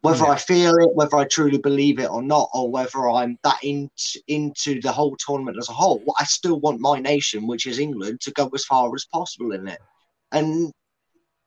[0.03, 0.33] whether yeah.
[0.33, 4.21] I feel it, whether I truly believe it or not, or whether I'm that into
[4.27, 8.21] into the whole tournament as a whole, I still want my nation, which is England,
[8.23, 9.79] to go as far as possible in it.
[10.33, 10.73] And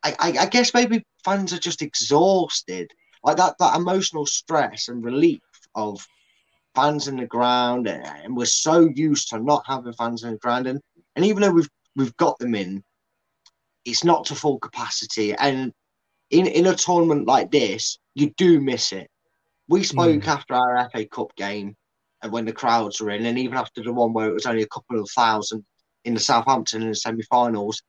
[0.04, 2.92] I, I, I guess maybe fans are just exhausted,
[3.24, 5.42] like that that emotional stress and relief
[5.76, 6.06] of
[6.76, 10.68] fans in the ground, and we're so used to not having fans in the ground.
[10.68, 10.80] And,
[11.16, 12.84] and even though we've we've got them in,
[13.86, 15.34] it's not to full capacity.
[15.34, 15.74] And
[16.30, 19.10] in in a tournament like this, you do miss it.
[19.68, 20.28] We spoke mm.
[20.28, 21.76] after our FA Cup game,
[22.22, 24.64] and when the crowds were in, and even after the one where it was only
[24.64, 25.66] a couple of thousand
[26.04, 27.82] in the Southampton in the semi-finals,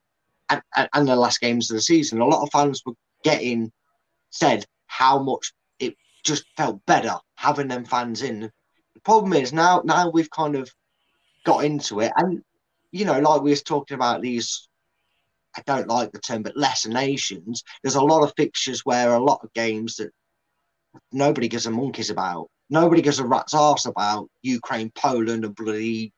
[0.48, 3.70] and, and, and the last games of the season, a lot of fans were getting
[4.30, 5.94] said how much it
[6.24, 8.50] just felt better having them fans in
[9.04, 10.70] problem is now now we've kind of
[11.44, 12.42] got into it, and
[12.92, 14.68] you know, like we was talking about these.
[15.56, 17.64] I don't like the term, but lesser nations.
[17.82, 20.10] There's a lot of fixtures where a lot of games that
[21.12, 22.50] nobody gives a monkeys about.
[22.68, 26.12] Nobody gives a rat's ass about Ukraine, Poland, and bloody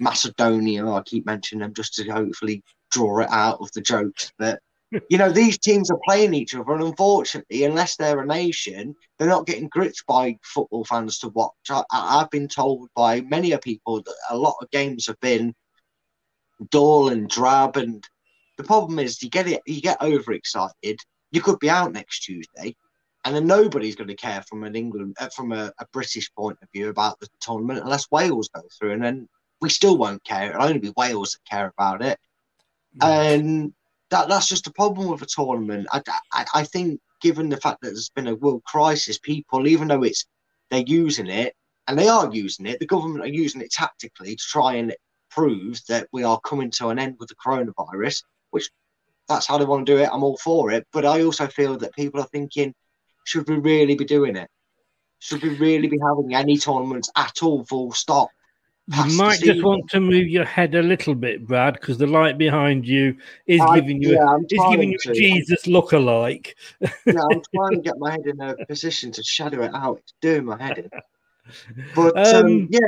[0.00, 0.88] Macedonia.
[0.88, 4.32] I keep mentioning them just to hopefully draw it out of the jokes.
[4.38, 4.60] But
[5.08, 9.28] you know, these teams are playing each other, and unfortunately, unless they're a nation, they're
[9.28, 11.52] not getting gripped by football fans to watch.
[11.70, 15.54] I, have been told by many of people that a lot of games have been
[16.70, 18.06] dull and drab, and
[18.56, 21.00] the problem is you get it, you get overexcited.
[21.30, 22.76] You could be out next Tuesday,
[23.24, 26.58] and then nobody's going to care from an England, uh, from a, a British point
[26.62, 29.28] of view about the tournament unless Wales go through, and then
[29.60, 30.50] we still won't care.
[30.50, 32.18] It'll only be Wales that care about it,
[32.98, 33.06] mm.
[33.06, 33.74] and
[34.10, 35.86] that that's just a problem with a tournament.
[35.92, 39.88] I, I, I think given the fact that there's been a world crisis, people, even
[39.88, 40.26] though it's
[40.70, 41.54] they're using it
[41.86, 44.94] and they are using it, the government are using it tactically to try and
[45.30, 48.70] prove that we are coming to an end with the coronavirus, which
[49.28, 50.08] that's how they want to do it.
[50.12, 50.86] I'm all for it.
[50.92, 52.74] But I also feel that people are thinking,
[53.24, 54.48] should we really be doing it?
[55.18, 58.28] Should we really be having any tournaments at all, full stop?
[58.88, 62.36] You might just want to move your head a little bit, Brad, because the light
[62.36, 63.16] behind you
[63.46, 66.54] is I, giving you yeah, a, is giving you a Jesus look-alike.
[66.80, 70.00] yeah, I'm trying to get my head in a position to shadow it out.
[70.00, 70.90] It's doing my head in.
[71.94, 72.80] But um, um, yeah,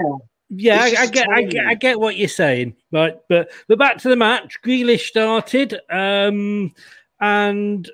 [0.50, 3.96] yeah, I, I, get, I, get, I get what you're saying, but but but back
[3.98, 4.58] to the match.
[4.62, 6.74] Grealish started, um,
[7.20, 7.90] and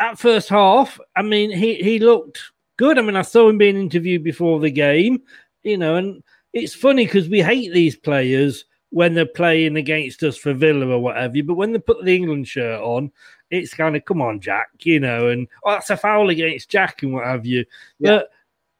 [0.00, 2.42] at first half, I mean, he he looked
[2.76, 2.98] good.
[2.98, 5.22] I mean, I saw him being interviewed before the game,
[5.62, 10.36] you know, and it's funny because we hate these players when they're playing against us
[10.36, 13.12] for Villa or whatever, but when they put the England shirt on,
[13.50, 17.02] it's kind of come on, Jack, you know, and oh, that's a foul against Jack
[17.02, 17.64] and what have you.
[17.98, 18.10] Yeah.
[18.10, 18.30] But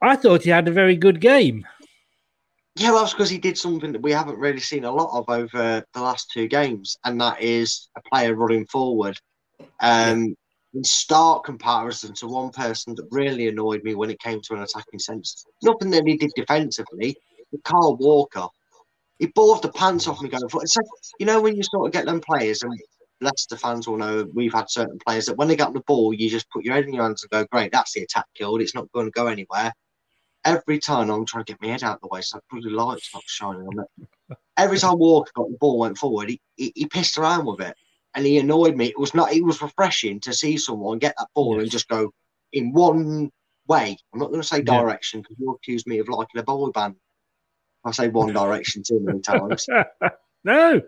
[0.00, 1.66] I thought he had a very good game.
[2.76, 5.84] Yeah, that's because he did something that we haven't really seen a lot of over
[5.92, 9.18] the last two games, and that is a player running forward.
[9.80, 10.36] Um,
[10.74, 14.62] in stark comparison to one person that really annoyed me when it came to an
[14.62, 15.44] attacking sense.
[15.62, 17.16] Nothing that he did defensively,
[17.64, 18.46] Kyle Walker,
[19.18, 20.64] he bore the pants off me going for it.
[20.64, 20.76] It's
[21.18, 22.72] you know, when you sort of get them players, and
[23.20, 26.30] Leicester fans will know we've had certain players that when they get the ball, you
[26.30, 28.60] just put your head in your hands and go, great, that's the attack killed.
[28.60, 29.72] It's not going to go anywhere.
[30.44, 33.12] Every time I'm trying to get my head out of the way, so probably light's
[33.12, 34.38] not shining on it.
[34.56, 37.76] Every time Walker got the ball, went forward, he, he, he, pissed around with it,
[38.14, 38.86] and he annoyed me.
[38.86, 39.32] It was not.
[39.32, 41.62] It was refreshing to see someone get that ball yes.
[41.62, 42.12] and just go
[42.52, 43.30] in one
[43.66, 43.96] way.
[44.12, 46.94] I'm not going to say direction because you accuse me of liking a boy band
[47.84, 49.66] I say One Direction too many times.
[50.44, 50.82] no,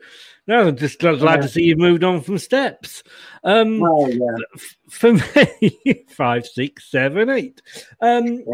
[0.47, 1.37] no, I'm just glad, yeah.
[1.37, 3.03] to see you've moved on from steps.
[3.45, 4.37] Um, well, yeah.
[4.91, 7.63] For me, five, six, seven, eight.
[8.01, 8.45] Um,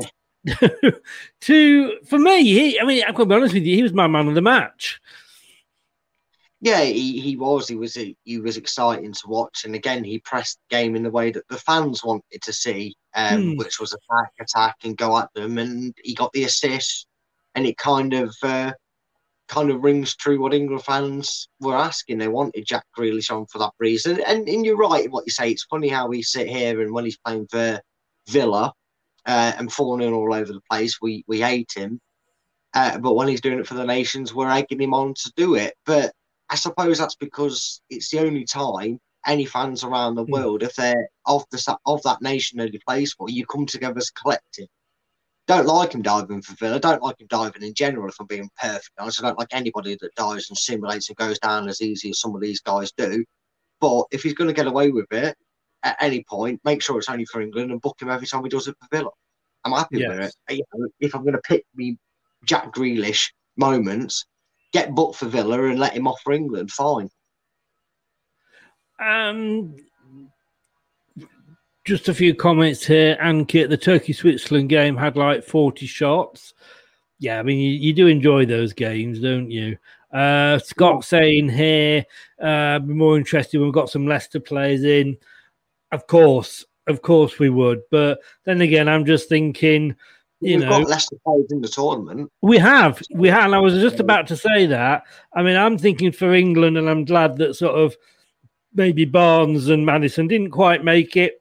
[0.44, 0.68] yeah.
[1.40, 3.92] to for me, he, I mean, I'm going to be honest with you, he was
[3.92, 5.01] my man of the match.
[6.61, 7.68] Yeah, he, he was.
[7.68, 11.11] He was he was exciting to watch, and again, he pressed the game in the
[11.11, 13.57] way that the fans wanted to see, um, Hmm.
[13.57, 15.59] which was attack, attack, and go at them.
[15.59, 17.07] And he got the assist,
[17.57, 18.73] and it kind of uh,
[19.49, 22.19] kind of rings true what England fans were asking.
[22.19, 24.21] They wanted Jack Grealish on for that reason.
[24.27, 25.51] And, and you're right in what you say.
[25.51, 27.81] It's funny how we sit here and when he's playing for
[28.29, 28.73] Villa
[29.25, 32.01] uh, and falling in all over the place, we we hate him.
[32.75, 35.55] Uh, but when he's doing it for the nations, we're egging him on to do
[35.55, 35.75] it.
[35.87, 36.12] But
[36.51, 41.09] I suppose that's because it's the only time any fans around the world, if they're
[41.25, 44.69] of the of that nation that he plays for, you come together as a collective.
[45.47, 46.81] Don't like him diving for Villa.
[46.81, 48.09] Don't like him diving in general.
[48.09, 51.39] If I'm being perfect honest, I don't like anybody that dives and simulates and goes
[51.39, 53.25] down as easy as some of these guys do.
[53.81, 55.37] But if he's going to get away with it
[55.85, 58.49] at any point, make sure it's only for England and book him every time he
[58.49, 59.11] does it for Villa.
[59.65, 60.35] I'm happy with it.
[60.49, 61.97] You know, if I'm going to pick me
[62.45, 64.25] Jack Grealish moments,
[64.73, 66.71] get booked for Villa and let him off for England.
[66.71, 67.09] Fine.
[68.99, 69.77] Um,
[71.87, 73.16] just a few comments here.
[73.22, 76.53] Ankit, the Turkey Switzerland game had like 40 shots.
[77.18, 79.79] Yeah, I mean, you, you do enjoy those games, don't you?
[80.12, 82.05] Uh, Scott saying here,
[82.42, 85.16] uh, be more interested when we've got some Leicester players in.
[85.92, 87.83] Of course, of course we would.
[87.90, 89.94] But then again, I'm just thinking,
[90.40, 92.31] you We've know, got Leicester players in the tournament.
[92.42, 93.46] we have, we have.
[93.46, 95.05] And I was just about to say that.
[95.35, 97.96] I mean, I'm thinking for England, and I'm glad that sort of
[98.75, 101.40] maybe Barnes and Madison didn't quite make it.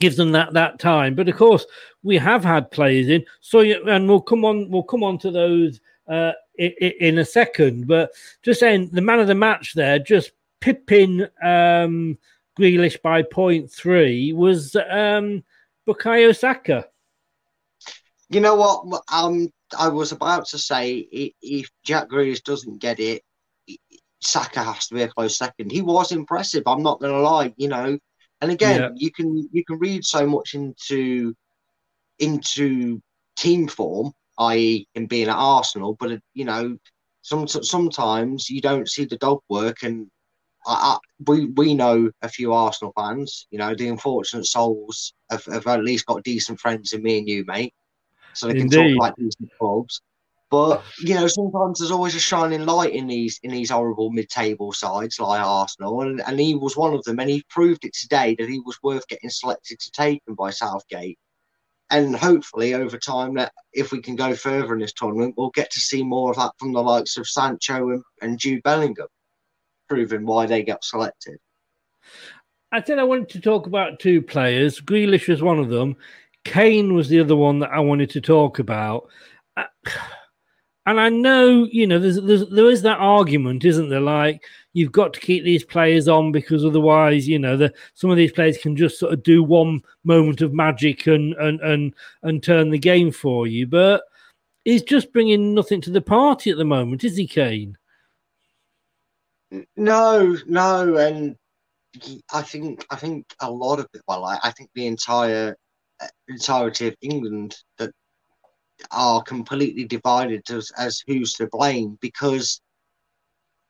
[0.00, 1.66] Gives them that that time, but of course
[2.02, 3.24] we have had players in.
[3.40, 7.86] So and we'll come on, we'll come on to those uh, in, in a second.
[7.86, 8.10] But
[8.42, 12.18] just saying, the man of the match there, just pipping um,
[12.58, 15.42] Grealish by point three was um,
[15.86, 16.86] Bukayo Saka.
[18.30, 19.02] You know what?
[19.12, 21.06] Um, I was about to say
[21.40, 23.22] if Jack Grealish doesn't get it,
[24.20, 25.70] Saka has to be a close second.
[25.70, 26.62] He was impressive.
[26.66, 27.52] I'm not going to lie.
[27.56, 27.98] You know,
[28.40, 28.88] and again, Yeah.
[28.96, 31.34] you can you can read so much into
[32.18, 33.00] into
[33.36, 36.76] team form, i.e., in being at Arsenal, but you know,
[37.22, 40.08] some sometimes you don't see the dog work and.
[40.66, 43.46] I, I, we we know a few Arsenal fans.
[43.50, 47.28] You know, the unfortunate souls have, have at least got decent friends in me and
[47.28, 47.74] you, mate.
[48.32, 48.96] So they can Indeed.
[48.96, 50.00] talk like decent clubs.
[50.54, 54.72] But you know, sometimes there's always a shining light in these in these horrible mid-table
[54.72, 57.18] sides like Arsenal, and, and he was one of them.
[57.18, 60.50] And he proved it today that he was worth getting selected to take him by
[60.50, 61.18] Southgate.
[61.90, 65.72] And hopefully, over time, that if we can go further in this tournament, we'll get
[65.72, 69.08] to see more of that from the likes of Sancho and, and Jude Bellingham,
[69.88, 71.38] proving why they got selected.
[72.70, 74.80] I said I wanted to talk about two players.
[74.80, 75.96] Grealish was one of them.
[76.44, 79.08] Kane was the other one that I wanted to talk about.
[79.56, 79.64] Uh,
[80.86, 84.00] And I know, you know, there's, there's there is that argument, isn't there?
[84.00, 84.42] Like
[84.74, 88.32] you've got to keep these players on because otherwise, you know, the, some of these
[88.32, 92.70] players can just sort of do one moment of magic and and and and turn
[92.70, 93.66] the game for you.
[93.66, 94.02] But
[94.64, 97.78] he's just bringing nothing to the party at the moment, is he, Kane?
[99.76, 101.36] No, no, and
[102.32, 104.02] I think I think a lot of it.
[104.06, 105.56] Well, I, I think the entire
[106.00, 107.90] uh, entirety of England that
[108.90, 112.60] are completely divided as as who's to blame because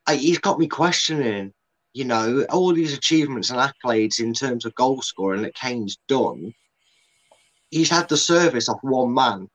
[0.07, 1.53] I, he's got me questioning.
[1.93, 6.53] You know, all these achievements and accolades in terms of goal scoring that Kane's done.
[7.69, 9.47] He's had the service of one man,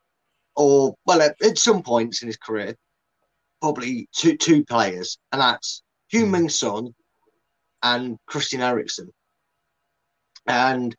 [0.57, 2.75] or well, at, at some points in his career,
[3.61, 5.83] probably two two players, and that's
[6.13, 6.49] Heung-Min hmm.
[6.49, 6.95] Son
[7.83, 9.11] and Christian Eriksen.
[10.47, 10.97] And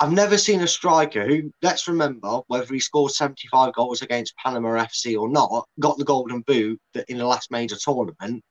[0.00, 4.84] I've never seen a striker who, let's remember, whether he scored 75 goals against Panama
[4.84, 8.42] FC or not, got the golden boot in the last major tournament.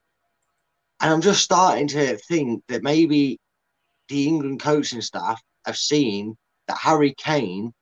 [1.02, 3.40] And I'm just starting to think that maybe
[4.08, 7.74] the England coaching staff have seen that Harry Kane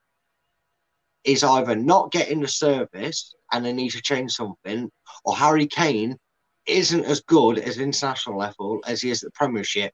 [1.24, 4.90] is either not getting the service and they need to change something,
[5.24, 6.18] or Harry Kane
[6.66, 9.94] isn't as good as international level as he is at the Premiership,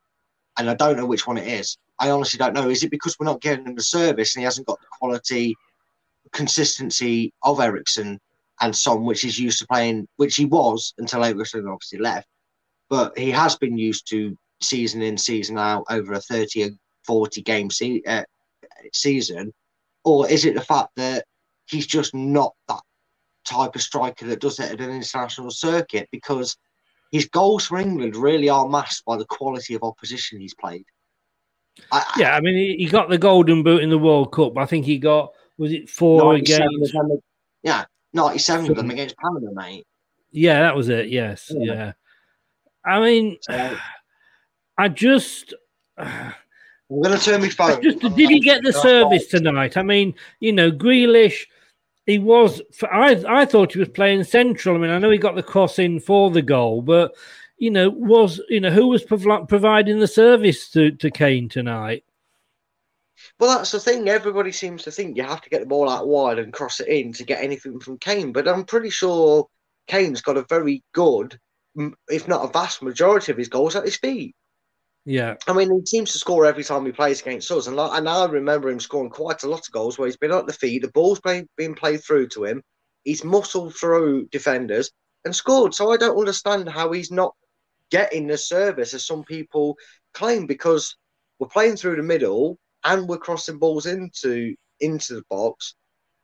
[0.58, 1.78] and I don't know which one it is.
[2.00, 2.70] I honestly don't know.
[2.70, 5.56] Is it because we're not getting him the service and he hasn't got the quality,
[6.32, 8.20] consistency of Eriksen
[8.62, 12.28] and Son, which he's used to playing, which he was until Eriksen obviously left,
[12.90, 16.70] but he has been used to season in, season out over a 30 or
[17.06, 18.24] 40 game se- uh,
[18.94, 19.54] season?
[20.04, 21.26] Or is it the fact that
[21.68, 22.82] he's just not that
[23.46, 26.58] type of striker that does it at an international circuit because
[27.12, 30.86] his goals for England really are masked by the quality of opposition he's played.
[32.18, 34.58] yeah, I mean, he, he got the golden boot in the World Cup.
[34.58, 36.94] I think he got Was it four 97 against?
[36.94, 37.20] them-
[37.64, 39.86] yeah, 97 of them against Panama, mate.
[40.32, 41.10] Yeah, that was it.
[41.10, 41.74] Yes, Yeah.
[41.74, 41.94] yeah.
[42.86, 43.78] I mean, So,
[44.78, 45.54] I just.
[45.98, 47.82] I'm going to turn my phone.
[47.82, 49.76] Just did he get the service tonight?
[49.76, 51.46] I mean, you know, Grealish,
[52.08, 52.62] he was.
[52.90, 54.76] I I thought he was playing central.
[54.76, 57.14] I mean, I know he got the cross in for the goal, but
[57.58, 62.06] you know, was you know who was prov- providing the service to to Kane tonight?
[63.40, 64.08] Well, that's the thing.
[64.08, 66.88] Everybody seems to think you have to get the ball out wide and cross it
[66.88, 68.32] in to get anything from Kane.
[68.32, 69.48] But I'm pretty sure
[69.88, 71.38] Kane's got a very good,
[72.08, 74.34] if not a vast majority of his goals at his feet.
[75.10, 77.68] Yeah, I mean, he seems to score every time he plays against us.
[77.68, 80.34] And, like, and I remember him scoring quite a lot of goals where he's been
[80.34, 82.62] at the feet, the ball's been, been played through to him,
[83.06, 84.92] he's muscled through defenders
[85.24, 85.74] and scored.
[85.74, 87.34] So I don't understand how he's not
[87.90, 89.78] getting the service as some people
[90.14, 90.98] claim because
[91.40, 95.76] we're playing through the middle and we're crossing balls into into the box.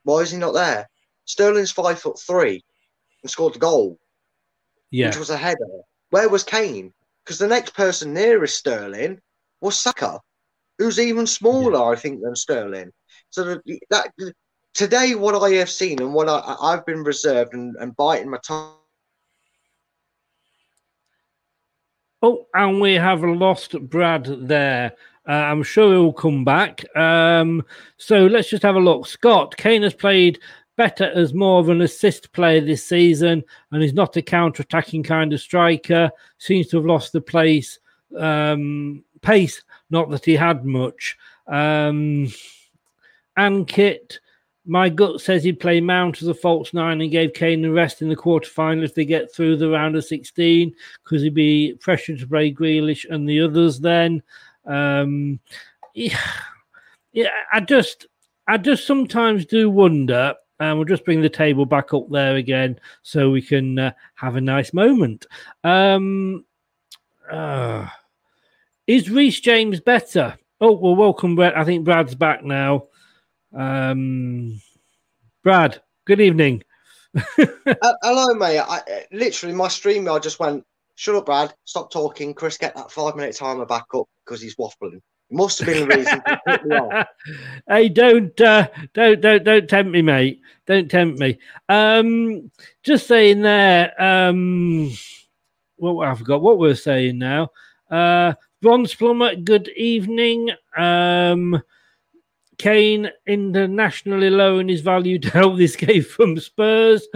[0.03, 0.89] Why is he not there?
[1.23, 2.61] Sterling's five foot three
[3.21, 3.97] and scored the goal,
[4.91, 5.83] yeah, which was a header.
[6.09, 6.91] Where was Kane?
[7.23, 9.19] Because the next person nearest Sterling
[9.61, 10.19] was Saka,
[10.77, 12.91] who's even smaller, I think, than Sterling.
[13.29, 14.33] So that, that
[14.73, 18.39] today, what I have seen and what I, I've been reserved and, and biting my
[18.45, 18.75] tongue.
[22.21, 24.93] Oh, and we have lost Brad there.
[25.27, 26.83] Uh, I'm sure he'll come back.
[26.97, 27.63] Um,
[27.97, 29.07] so let's just have a look.
[29.07, 30.39] Scott Kane has played
[30.75, 35.33] better as more of an assist player this season, and is not a counter-attacking kind
[35.33, 36.11] of striker.
[36.37, 37.79] Seems to have lost the place
[38.17, 39.63] um, pace.
[39.89, 41.17] Not that he had much.
[41.47, 42.31] Um,
[43.37, 44.19] Ankit,
[44.65, 48.01] my gut says he'd play Mount as a false nine and gave Kane the rest
[48.01, 52.19] in the quarterfinal if they get through the round of 16 because he'd be pressured
[52.19, 54.23] to play Grealish and the others then.
[54.65, 55.39] Um,
[55.93, 56.17] yeah,
[57.11, 58.07] yeah, I just,
[58.47, 60.35] I just sometimes do wonder.
[60.59, 64.35] And we'll just bring the table back up there again so we can uh, have
[64.35, 65.25] a nice moment.
[65.63, 66.45] Um,
[67.29, 67.87] uh,
[68.87, 70.37] is Reece James better?
[70.61, 71.55] Oh, well, welcome, Brad.
[71.55, 72.87] I think Brad's back now.
[73.53, 74.61] Um,
[75.43, 76.63] Brad, good evening.
[77.37, 78.59] Uh, hello, mate.
[78.59, 80.63] I, literally, my stream, I just went,
[80.95, 81.53] shut up, Brad.
[81.65, 82.33] Stop talking.
[82.33, 84.99] Chris, get that five minute timer back up because he's waffling.
[85.33, 87.43] Must have been the reason.
[87.67, 90.41] hey, don't, uh, don't, don't, don't tempt me, mate.
[90.67, 91.39] Don't tempt me.
[91.67, 92.51] Um,
[92.83, 93.99] just saying there.
[94.01, 94.91] Um,
[95.77, 97.49] what I forgot what we're saying now.
[97.89, 100.51] Uh, Bronze Plumber, good evening.
[100.77, 101.61] Um,
[102.59, 107.07] Kane internationally loan is valued to help this game from Spurs.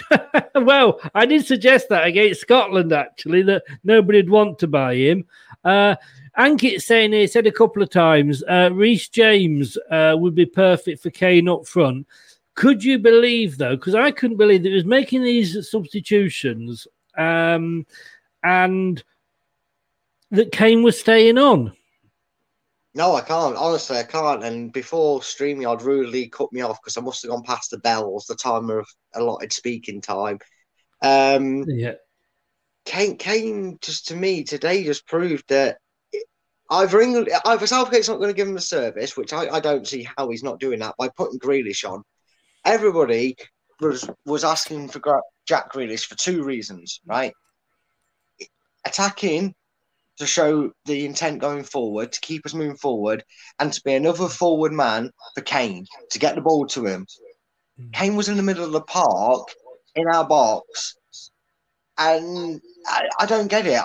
[0.54, 5.26] well, I did suggest that against Scotland, actually, that nobody'd want to buy him.
[5.64, 5.96] Uh,
[6.38, 11.02] Ankit saying he said a couple of times, uh, Reece James uh, would be perfect
[11.02, 12.06] for Kane up front.
[12.54, 13.76] Could you believe, though?
[13.76, 16.86] Because I couldn't believe that he was making these substitutions
[17.16, 17.86] um,
[18.44, 19.02] and
[20.30, 21.72] that Kane was staying on.
[22.94, 23.56] No, I can't.
[23.56, 24.42] Honestly, I can't.
[24.42, 28.26] And before StreamYard rudely cut me off because I must have gone past the bells,
[28.26, 30.38] the timer of allotted speaking time.
[31.02, 31.94] Um, Yeah.
[32.84, 35.78] Kane, Kane, just to me today, just proved that
[36.70, 39.86] either England, either Southgate's not going to give him the service, which I, I don't
[39.86, 42.02] see how he's not doing that by putting Grealish on.
[42.64, 43.36] Everybody
[43.80, 47.32] was was asking for Jack Grealish for two reasons, right?
[48.84, 49.54] Attacking
[50.18, 53.24] to show the intent going forward, to keep us moving forward,
[53.60, 57.06] and to be another forward man for Kane to get the ball to him.
[57.78, 57.90] Hmm.
[57.92, 59.48] Kane was in the middle of the park
[59.94, 60.96] in our box,
[61.96, 63.82] and I, I don't get it.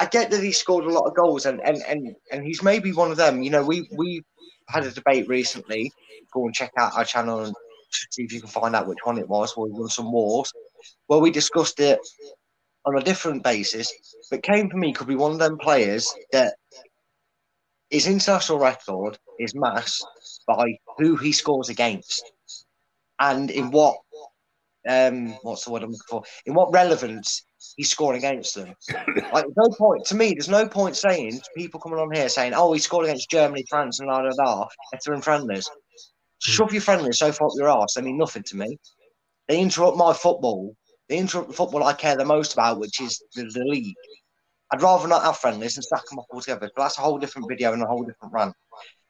[0.00, 2.92] I get that he scored a lot of goals, and, and, and, and he's maybe
[2.92, 3.42] one of them.
[3.42, 4.22] You know, we we
[4.68, 5.92] had a debate recently.
[6.32, 7.54] Go and check out our channel and
[8.10, 9.54] see if you can find out which one it was.
[9.54, 10.50] Where we won some wars,
[11.06, 12.00] where we discussed it
[12.86, 13.92] on a different basis.
[14.30, 16.54] But Kane for me could be one of them players that
[17.90, 20.04] his international record is masked
[20.46, 22.32] by who he scores against
[23.18, 23.96] and in what
[24.88, 26.22] um what's the word I'm looking for?
[26.46, 27.42] In what relevance
[27.76, 28.74] he's scoring against them.
[29.32, 32.72] like no point to me, there's no point saying people coming on here saying, Oh,
[32.72, 35.68] he scored against Germany, France, and la da da if they're in friendlies.
[36.42, 38.78] Shove your friendlies so far up your arse, they mean nothing to me.
[39.48, 40.74] They interrupt my football.
[41.08, 43.94] They interrupt the football I care the most about, which is the, the league.
[44.70, 47.18] I'd rather not have friendlies and stack them up all together, but that's a whole
[47.18, 48.54] different video and a whole different rant.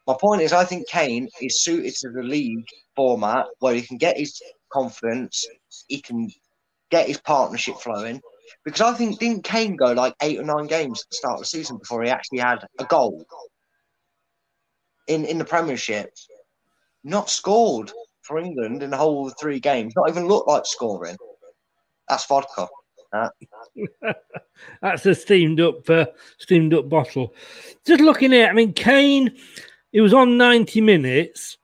[0.06, 2.64] My point is, I think Kane is suited to the league
[2.96, 4.40] format where he can get his
[4.72, 5.46] confidence,
[5.88, 6.30] he can
[6.90, 8.20] get his partnership flowing.
[8.64, 11.40] Because I think didn't Kane go like eight or nine games at the start of
[11.40, 13.24] the season before he actually had a goal
[15.08, 16.10] in in the Premiership?
[17.04, 17.92] not scored
[18.22, 19.94] for England in the whole three games.
[19.96, 21.16] Not even looked like scoring.
[22.08, 22.68] That's vodka.
[23.12, 23.28] Uh,
[24.82, 26.06] That's a steamed up, uh,
[26.38, 27.34] steamed up bottle.
[27.86, 29.36] Just looking at, I mean, Kane,
[29.90, 31.58] he was on ninety minutes,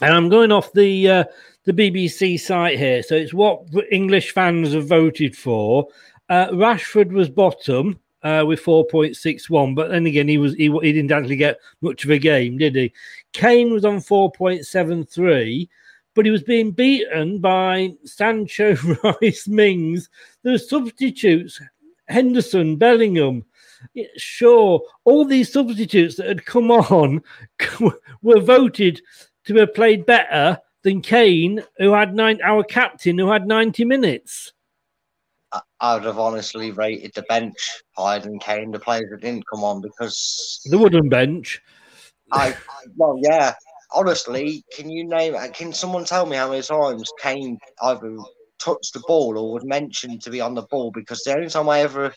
[0.00, 1.24] and I'm going off the uh,
[1.66, 5.88] the BBC site here, so it's what English fans have voted for.
[6.28, 11.10] Uh, Rashford was bottom uh, with 4.61, but then again, he was he, he didn't
[11.10, 12.92] actually get much of a game, did he?
[13.32, 15.68] Kane was on 4.73,
[16.14, 18.76] but he was being beaten by Sancho,
[19.20, 20.08] Rice, Mings.
[20.44, 21.60] The substitutes,
[22.06, 23.44] Henderson, Bellingham.
[24.16, 27.22] Sure, all these substitutes that had come on
[28.22, 29.02] were voted
[29.44, 32.38] to have played better than Kane, who had nine.
[32.42, 34.52] Our captain, who had ninety minutes.
[35.52, 37.56] I- I would have honestly rated the bench
[37.96, 41.60] higher than Kane, the players that didn't come on, because The wooden bench.
[42.32, 42.56] I,
[42.96, 43.54] well, yeah.
[43.92, 45.34] Honestly, can you name?
[45.34, 48.16] Uh, can someone tell me how many times Kane either
[48.58, 50.90] touched the ball or was mentioned to be on the ball?
[50.92, 52.14] Because the only time I ever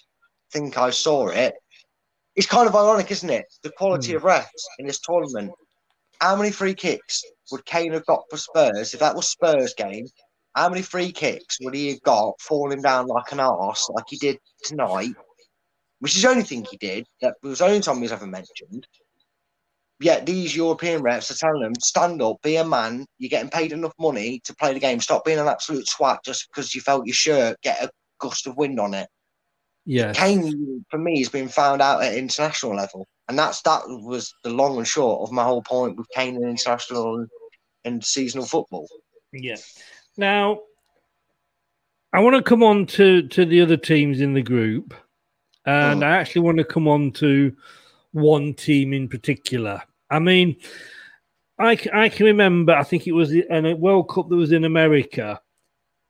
[0.52, 1.56] think I saw it,
[2.36, 3.46] it's kind of ironic, isn't it?
[3.64, 4.18] The quality hmm.
[4.18, 5.52] of refs in this tournament.
[6.22, 10.06] How many free kicks would Kane have got for Spurs if that was Spurs game?
[10.56, 14.18] How many free kicks would he have got falling down like an arse like he
[14.18, 15.14] did tonight?
[16.00, 17.08] Which is the only thing he did.
[17.22, 18.86] That was the only time he was ever mentioned.
[20.02, 23.06] Yet these European refs are telling them, stand up, be a man.
[23.18, 25.02] You're getting paid enough money to play the game.
[25.02, 27.90] Stop being an absolute swat just because you felt your shirt get a
[28.20, 29.10] gust of wind on it.
[29.90, 30.14] Yeah.
[30.14, 34.52] Kane, for me, has been found out at international level, and that's that was the
[34.52, 37.26] long and short of my whole point with Kane and international
[37.84, 38.88] and, seasonal football.
[39.34, 39.56] Yeah.
[40.16, 40.60] Now,
[42.14, 44.94] I want to come on to to the other teams in the group,
[45.66, 46.06] and Mm.
[46.06, 47.52] I actually want to come on to
[48.12, 49.82] one team in particular.
[50.12, 50.56] I mean,
[51.58, 52.74] I I can remember.
[52.76, 55.42] I think it was the- a World Cup that was in America,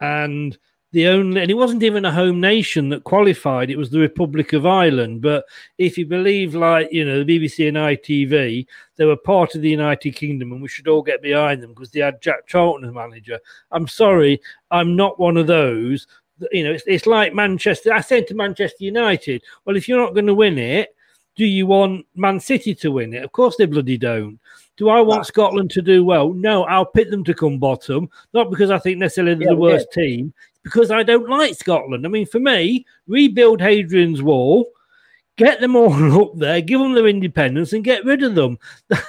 [0.02, 0.58] and
[0.92, 3.70] the only and it wasn't even a home nation that qualified.
[3.70, 5.22] It was the Republic of Ireland.
[5.22, 5.46] But
[5.78, 8.66] if you believe, like you know, the BBC and ITV,
[8.96, 11.92] they were part of the United Kingdom, and we should all get behind them because
[11.92, 13.40] they had Jack Charlton as manager.
[13.72, 16.08] I'm sorry, I'm not one of those.
[16.52, 17.94] You know, it's, it's like Manchester.
[17.94, 20.96] I said to Manchester United, well, if you're not going to win it,
[21.36, 23.24] do you want Man City to win it?
[23.24, 24.40] Of course, they bloody don't.
[24.80, 26.32] Do I want Scotland to do well?
[26.32, 29.58] No, I'll pick them to come bottom, not because I think necessarily they're Yeah, the
[29.58, 30.04] worst yeah.
[30.04, 30.34] team,
[30.64, 32.06] because I don't like Scotland.
[32.06, 34.70] I mean, for me, rebuild Hadrian's Wall,
[35.38, 38.60] get them all up there, give them their independence, and get rid of them.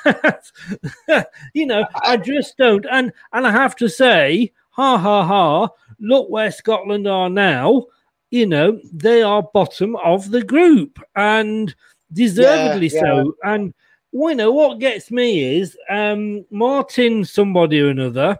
[1.54, 2.86] you know, I just don't.
[2.90, 5.68] And and I have to say, ha ha ha!
[5.98, 7.86] Look where Scotland are now.
[8.30, 11.74] You know, they are bottom of the group, and
[12.12, 13.34] deservedly Yeah, so.
[13.42, 13.74] And
[14.12, 18.38] well, you know what gets me is um, Martin, somebody or another,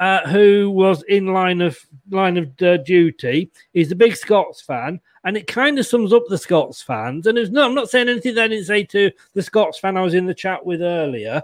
[0.00, 1.78] uh, who was in line of
[2.10, 3.50] line of uh, duty.
[3.72, 7.26] He's a big Scots fan, and it kind of sums up the Scots fans.
[7.26, 9.98] And it's no, I'm not saying anything that I didn't say to the Scots fan
[9.98, 11.42] I was in the chat with earlier.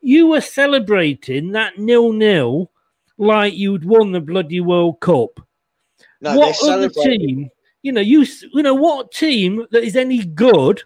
[0.00, 2.70] You were celebrating that nil nil
[3.18, 5.40] like you'd won the bloody World Cup.
[6.20, 7.50] No, what other team?
[7.82, 10.84] You know, you you know what team that is any good?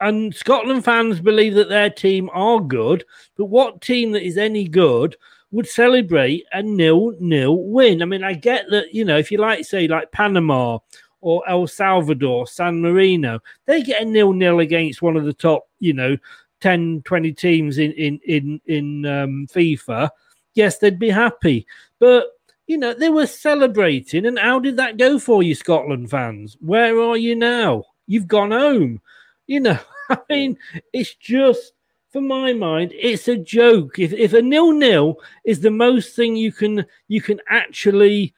[0.00, 3.04] And Scotland fans believe that their team are good,
[3.38, 5.16] but what team that is any good
[5.54, 8.02] would celebrate a nil-nil win?
[8.02, 10.78] I mean, I get that you know if you like, say, like Panama
[11.20, 15.94] or El Salvador, San Marino, they get a nil-nil against one of the top, you
[15.94, 16.18] know,
[16.60, 20.10] 10, 20 teams in in in in um, FIFA.
[20.54, 21.66] Yes, they'd be happy,
[22.00, 22.26] but
[22.66, 24.26] you know they were celebrating.
[24.26, 26.56] And how did that go for you, Scotland fans?
[26.60, 27.84] Where are you now?
[28.08, 29.00] You've gone home.
[29.46, 29.78] You know,
[30.10, 30.58] I mean,
[30.92, 31.73] it's just
[32.14, 33.98] for my mind, it's a joke.
[33.98, 38.32] If if a nil-nil is the most thing you can you can actually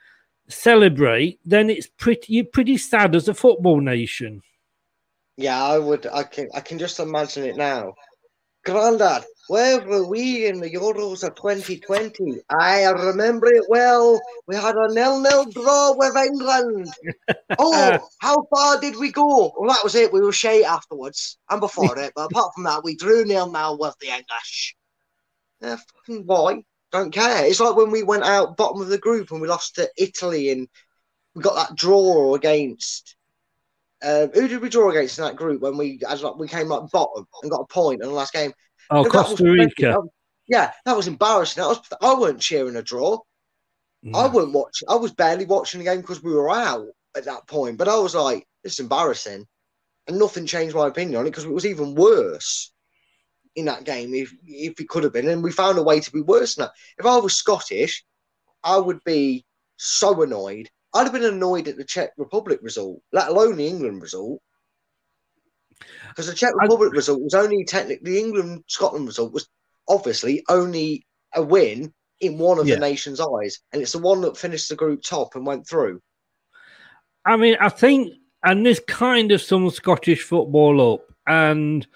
[0.48, 4.40] celebrate, then it's pretty you're pretty sad as a football nation.
[5.36, 6.06] Yeah, I would.
[6.06, 6.48] I can.
[6.54, 7.92] I can just imagine it now.
[8.66, 12.40] Grandad, where were we in the Euros of 2020?
[12.50, 14.20] I remember it well.
[14.48, 16.92] We had a nil-nil draw with England.
[17.58, 19.52] Oh, how far did we go?
[19.56, 20.12] Well, that was it.
[20.12, 22.12] We were shite afterwards and before it.
[22.14, 24.76] But apart from that, we drew nil-nil with the English.
[25.62, 26.64] Yeah, fucking why?
[26.90, 27.46] Don't care.
[27.46, 30.50] It's like when we went out bottom of the group and we lost to Italy
[30.50, 30.68] and
[31.34, 33.15] we got that draw against.
[34.02, 36.68] Uh, who did we draw against in that group when we as like we came
[36.68, 38.52] like bottom and got a point in the last game?
[38.90, 39.42] Oh, Costa.
[39.44, 39.92] Rica.
[39.98, 40.10] Was-
[40.48, 41.62] yeah, that was embarrassing.
[41.62, 43.18] That was I weren't cheering a draw.
[44.14, 44.88] I weren't watching.
[44.88, 46.86] I was barely watching the game because we were out
[47.16, 47.78] at that point.
[47.78, 49.46] But I was like, "This is embarrassing,"
[50.06, 52.72] and nothing changed my opinion on it because it was even worse.
[53.56, 56.12] in that game if if it could have been, and we found a way to
[56.12, 56.72] be worse than that.
[56.98, 58.04] If I was Scottish,
[58.62, 59.46] I would be
[59.78, 60.68] so annoyed.
[60.96, 64.40] I'd have been annoyed at the Czech Republic result, let alone the England result.
[66.08, 69.48] Because the Czech Republic I, result was only technically the England Scotland result was
[69.88, 72.76] obviously only a win in one of yeah.
[72.76, 76.00] the nation's eyes, and it's the one that finished the group top and went through.
[77.26, 81.86] I mean, I think, and this kind of sums Scottish football up, and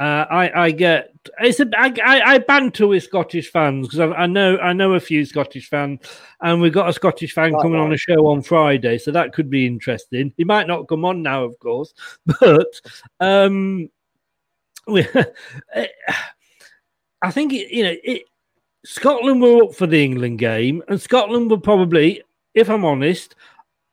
[0.00, 4.06] uh, I, I get it's a, I, I, I banter with Scottish fans because I,
[4.22, 6.00] I, know I know a few Scottish fans,
[6.40, 7.84] and we've got a Scottish fan right, coming right.
[7.84, 10.32] on a show on Friday, so that could be interesting.
[10.38, 11.92] He might not come on now, of course,
[12.40, 12.80] but
[13.20, 13.90] um,
[14.86, 15.06] we,
[17.22, 18.22] I think it, you know it,
[18.86, 22.22] Scotland were up for the England game, and Scotland were probably,
[22.54, 23.34] if I'm honest,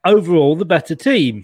[0.06, 1.44] overall the better team.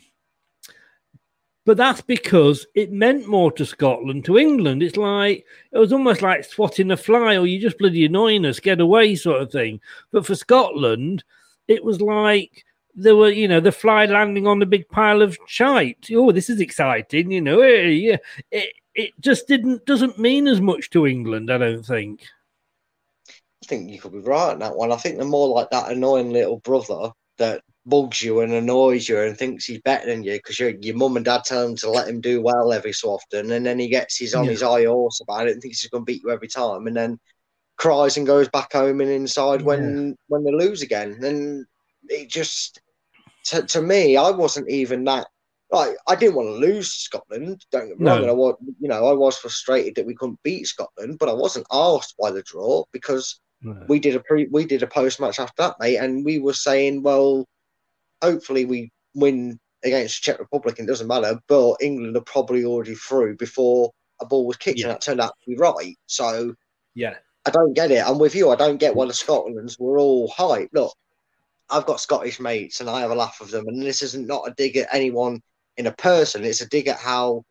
[1.66, 4.84] But that's because it meant more to Scotland, to England.
[4.84, 8.60] It's like it was almost like swatting a fly, or you just bloody annoying us,
[8.60, 9.80] get away, sort of thing.
[10.12, 11.24] But for Scotland,
[11.68, 15.38] it was like there were, you know, the fly landing on the big pile of
[15.48, 16.10] shite.
[16.14, 17.62] Oh, this is exciting, you know.
[17.62, 18.18] Eh, yeah,
[18.52, 22.26] it it just didn't doesn't mean as much to England, I don't think.
[23.30, 24.92] I think you could be right on that one.
[24.92, 29.20] I think they're more like that annoying little brother that bugs you and annoys you
[29.20, 31.90] and thinks he's better than you because your your mum and dad tell him to
[31.90, 34.52] let him do well every so often, and then he gets his on yeah.
[34.52, 36.96] his high horse about it and thinks he's going to beat you every time, and
[36.96, 37.20] then
[37.78, 39.66] cries and goes back home and inside yeah.
[39.66, 41.18] when when they lose again.
[41.24, 41.66] And
[42.10, 42.80] it just
[43.46, 45.28] to, to me, I wasn't even that.
[45.72, 47.66] Like, I didn't want to lose Scotland.
[47.72, 48.22] Don't get me wrong.
[48.22, 48.30] No.
[48.30, 51.66] I was, you know, I was frustrated that we couldn't beat Scotland, but I wasn't
[51.72, 53.84] asked by the draw because no.
[53.90, 56.54] we did a pre, we did a post match after that, mate, and we were
[56.54, 57.48] saying, well,
[58.24, 62.96] hopefully we win against Czech Republic and it doesn't matter, but England are probably already
[62.96, 64.86] through before a ball was kicked, yeah.
[64.86, 65.98] and that turned out to be right.
[66.08, 66.56] So,
[66.96, 67.16] yeah,
[67.46, 68.08] I don't get it.
[68.08, 68.50] I'm with you.
[68.50, 70.70] I don't get why the Scotland's were all hype.
[70.72, 70.96] Look,
[71.70, 74.48] I've got Scottish mates and I have a laugh of them, and this isn't not
[74.48, 75.42] a dig at anyone
[75.76, 77.44] in a person, it's a dig at how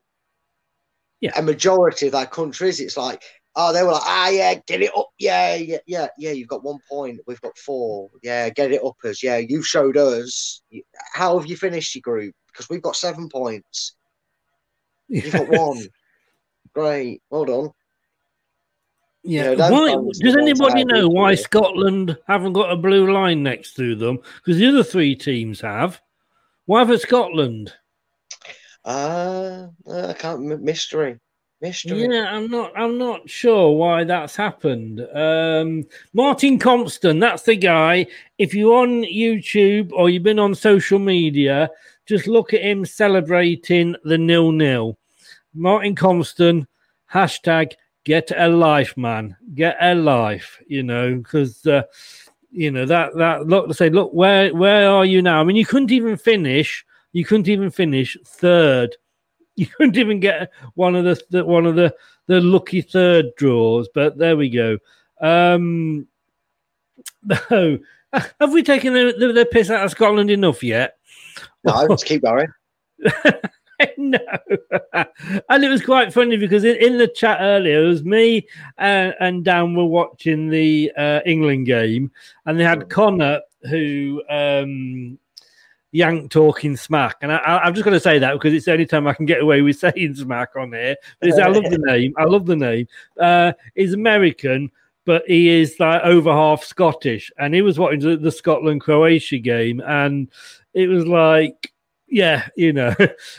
[1.21, 1.33] yeah.
[1.37, 3.23] a majority of that countries, it's like
[3.55, 5.09] Oh, they were like, ah, yeah, get it up.
[5.19, 6.31] Yeah, yeah, yeah, yeah.
[6.31, 7.21] You've got one point.
[7.27, 8.09] We've got four.
[8.23, 9.23] Yeah, get it up us.
[9.23, 10.63] Yeah, you showed us.
[11.13, 12.35] How have you finished your group?
[12.47, 13.95] Because we've got seven points.
[15.09, 15.83] You've got one.
[16.73, 17.23] Great.
[17.29, 17.71] Well done.
[19.23, 19.51] Yeah.
[19.51, 23.95] You know, why, does anybody know why Scotland haven't got a blue line next to
[23.95, 24.19] them?
[24.37, 26.01] Because the other three teams have.
[26.65, 27.73] Why for Scotland?
[28.85, 30.63] Uh, I can't.
[30.63, 31.21] Mystery.
[31.63, 32.03] Mystery.
[32.03, 32.73] Yeah, I'm not.
[32.77, 35.01] I'm not sure why that's happened.
[35.15, 38.09] Um, Martin Compston, that's the guy.
[38.37, 41.71] If you're on YouTube or you've been on social media,
[42.05, 44.99] just look at him celebrating the nil nil.
[45.55, 46.67] Martin Compston,
[47.13, 49.37] hashtag get a life, man.
[49.55, 50.61] Get a life.
[50.67, 51.83] You know, because uh,
[52.51, 53.69] you know that that look.
[53.69, 55.41] To say, look, where where are you now?
[55.41, 56.85] I mean, you couldn't even finish.
[57.13, 58.97] You couldn't even finish third
[59.57, 61.95] you couldn't even get one of the, the one of the
[62.27, 63.89] the lucky third draws.
[63.95, 64.79] But there we go.
[65.21, 66.07] Um,
[67.51, 67.79] no,
[68.13, 70.97] have we taken the, the, the piss out of Scotland enough yet?
[71.65, 72.49] No, let's keep going.
[73.97, 74.19] no,
[75.49, 78.47] and it was quite funny because in, in, the chat earlier, it was me
[78.79, 82.11] and, and Dan were watching the uh, England game,
[82.47, 85.19] and they had Connor who um,
[85.93, 87.17] Yank talking smack.
[87.21, 89.27] And I, am just going to say that because it's the only time I can
[89.27, 90.97] get away with saying smack on here.
[91.21, 92.15] But I love the name.
[92.17, 92.89] I love the name.
[93.21, 94.71] Uh, he's American,
[95.05, 97.31] but he is like over half Scottish.
[97.39, 99.81] And he was watching the, the Scotland Croatia game.
[99.81, 100.29] And
[100.75, 101.72] it was like,
[102.13, 102.95] yeah, you know,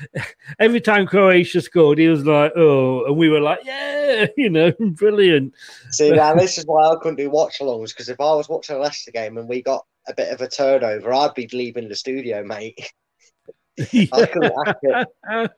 [0.60, 4.72] every time Croatia scored, he was like, oh, and we were like, yeah, you know,
[4.80, 5.54] brilliant.
[5.92, 8.76] See, now this is why I couldn't do watch alongs because if I was watching
[8.76, 11.96] a Leicester game and we got a bit of a turnover, I'd be leaving the
[11.96, 12.92] studio, mate.
[13.80, 15.52] I couldn't it.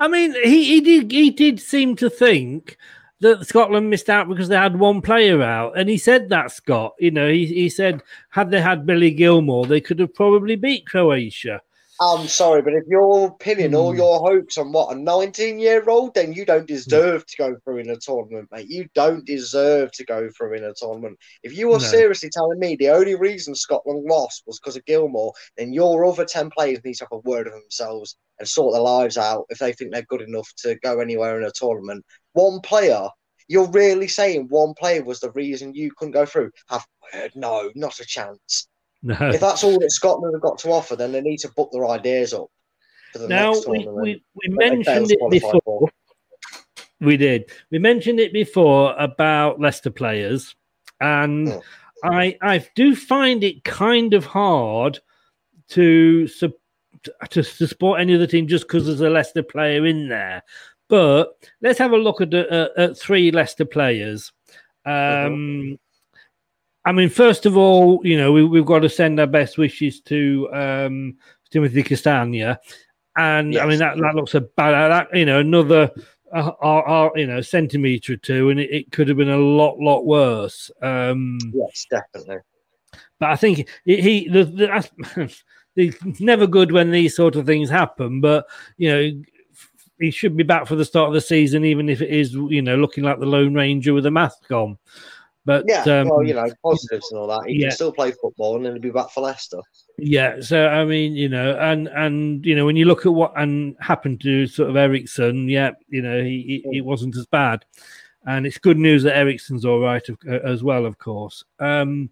[0.00, 2.78] I mean, he, he did he did seem to think
[3.20, 6.94] that Scotland missed out because they had one player out, and he said that Scott.
[6.98, 10.86] You know, he he said had they had Billy Gilmour, they could have probably beat
[10.86, 11.60] Croatia.
[12.04, 13.98] I'm sorry, but if you're pinning all hmm.
[13.98, 17.78] your hopes on what a 19 year old, then you don't deserve to go through
[17.78, 18.66] in a tournament, mate.
[18.68, 21.16] You don't deserve to go through in a tournament.
[21.44, 21.84] If you are no.
[21.84, 26.24] seriously telling me the only reason Scotland lost was because of Gilmour, then your other
[26.24, 29.58] 10 players need to have a word of themselves and sort their lives out if
[29.58, 32.04] they think they're good enough to go anywhere in a tournament.
[32.32, 33.08] One player
[33.48, 36.50] you're really saying one player was the reason you couldn't go through?
[36.68, 37.32] Have word?
[37.34, 38.68] No, not a chance.
[39.02, 39.16] No.
[39.20, 41.86] If that's all that Scotland have got to offer, then they need to book their
[41.88, 42.50] ideas up.
[43.28, 45.90] now we, we, we mentioned it before.
[47.00, 47.50] We did.
[47.70, 50.54] We mentioned it before about Leicester players,
[51.00, 51.62] and Mm.
[52.04, 54.98] I I do find it kind of hard
[55.70, 56.52] to to,
[57.30, 60.42] to support any other team just because there's a Leicester player in there.
[60.88, 64.32] But let's have a look at the, uh, at three Leicester players.
[64.84, 65.78] Um,
[66.84, 70.00] I mean, first of all, you know, we, we've got to send our best wishes
[70.02, 71.16] to um,
[71.50, 72.56] Timothy Castagne,
[73.16, 75.90] and I mean that that looks a bad, that you know, another
[76.34, 79.36] uh, uh, uh, you know centimeter or two, and it, it could have been a
[79.36, 80.70] lot lot worse.
[80.80, 82.38] Um, Yes, definitely.
[83.20, 85.42] but I think he, he the, the, that's-
[85.76, 88.20] it's never good when these sort of things happen.
[88.20, 89.22] But you know,
[90.00, 92.62] he should be back for the start of the season, even if it is you
[92.62, 94.78] know looking like the Lone Ranger with a mask on.
[95.44, 97.48] But Yeah, um, well, you know, positives and all that.
[97.48, 97.68] He yeah.
[97.68, 99.58] can still play football and then he'll be back for Leicester.
[99.98, 103.32] Yeah, so I mean, you know, and and you know, when you look at what
[103.36, 107.64] and happened to sort of Eriksen, yeah, you know, he, he it wasn't as bad,
[108.26, 111.44] and it's good news that Eriksen's all right uh, as well, of course.
[111.58, 112.10] Um,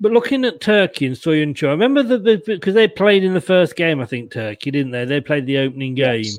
[0.00, 3.76] but looking at Turkey and Soyuncu, I remember the because they played in the first
[3.76, 5.04] game, I think Turkey didn't they?
[5.04, 6.38] They played the opening game, Yes.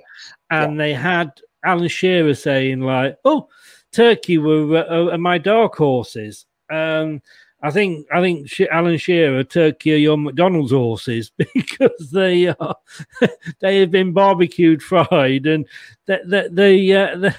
[0.49, 1.31] and they had
[1.63, 3.47] Alan Shearer saying like, "Oh,
[3.91, 7.21] Turkey were uh, uh, my dark horses." Um,
[7.63, 12.75] I think I think Alan Shearer, Turkey are your McDonald's horses because they are
[13.59, 15.67] they have been barbecued, fried, and
[16.07, 17.31] that that they, uh,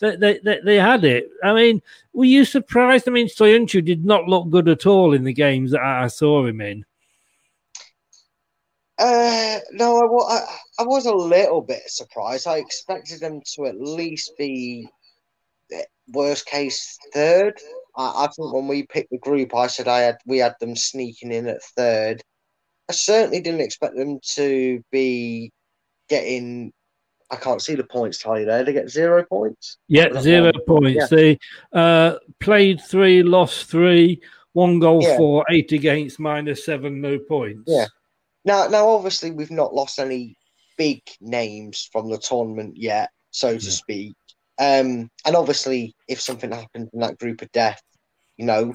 [0.00, 1.28] they, they, they they had it.
[1.42, 1.82] I mean,
[2.12, 3.08] were you surprised?
[3.08, 6.46] I mean, Soyuncu did not look good at all in the games that I saw
[6.46, 6.84] him in.
[8.98, 12.46] Uh, no, I, I, I was a little bit surprised.
[12.46, 14.88] I expected them to at least be
[16.12, 17.54] worst case third.
[17.96, 20.76] I, I think when we picked the group, I said I had we had them
[20.76, 22.22] sneaking in at third.
[22.88, 25.52] I certainly didn't expect them to be
[26.08, 26.72] getting.
[27.28, 28.62] I can't see the points tally there.
[28.62, 29.78] They get zero points.
[29.88, 30.64] Yeah, zero one?
[30.82, 31.10] points.
[31.10, 31.16] Yeah.
[31.16, 31.38] They
[31.72, 34.20] uh, played three, lost three,
[34.52, 35.16] one goal Yeah.
[35.16, 37.64] for, eight against, minus seven, no points.
[37.66, 37.86] Yeah.
[38.44, 40.36] Now, now, obviously, we've not lost any
[40.78, 43.70] big names from the tournament yet, so to Yeah.
[43.70, 44.14] speak.
[44.58, 47.82] Um, and obviously, if something happened in that group of death,
[48.36, 48.74] you know,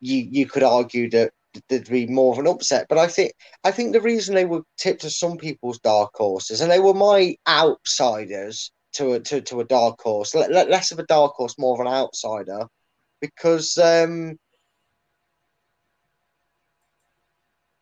[0.00, 1.32] you you could argue that
[1.68, 2.86] there'd be more of an upset.
[2.88, 3.32] But I think
[3.64, 6.94] I think the reason they were tipped as some people's dark horses, and they were
[6.94, 11.34] my outsiders to a to, to a dark horse, le- le- less of a dark
[11.34, 12.66] horse, more of an outsider,
[13.20, 14.38] because um,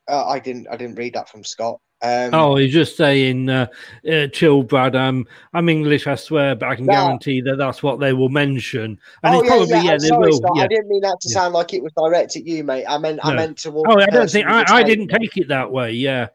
[0.08, 1.80] uh, I didn't I didn't read that from Scott.
[2.02, 3.66] Um, Oh, he's just saying, uh,
[4.10, 4.96] uh, chill, Brad.
[4.96, 6.92] I'm, I'm English, I swear, but I can No.
[6.94, 8.98] guarantee that that's what they will mention.
[9.22, 10.38] And oh it's probably, yeah, I'm they sorry, will.
[10.38, 10.52] Scott.
[10.56, 10.62] yeah.
[10.64, 11.34] I didn't mean that to Yeah.
[11.34, 12.86] sound like it was direct at you, mate.
[12.88, 13.72] I meant I meant to.
[13.74, 15.92] Oh, I don't think, I, I didn't take it that way.
[15.92, 16.28] Yeah.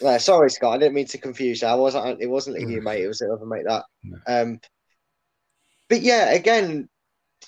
[0.00, 0.74] Yeah, sorry, Scott.
[0.74, 1.68] I didn't mean to confuse you.
[1.68, 2.20] I wasn't.
[2.20, 3.02] It wasn't at you, mate.
[3.02, 3.84] It was the other mate that.
[4.26, 4.60] Um,
[5.88, 6.88] but yeah, again,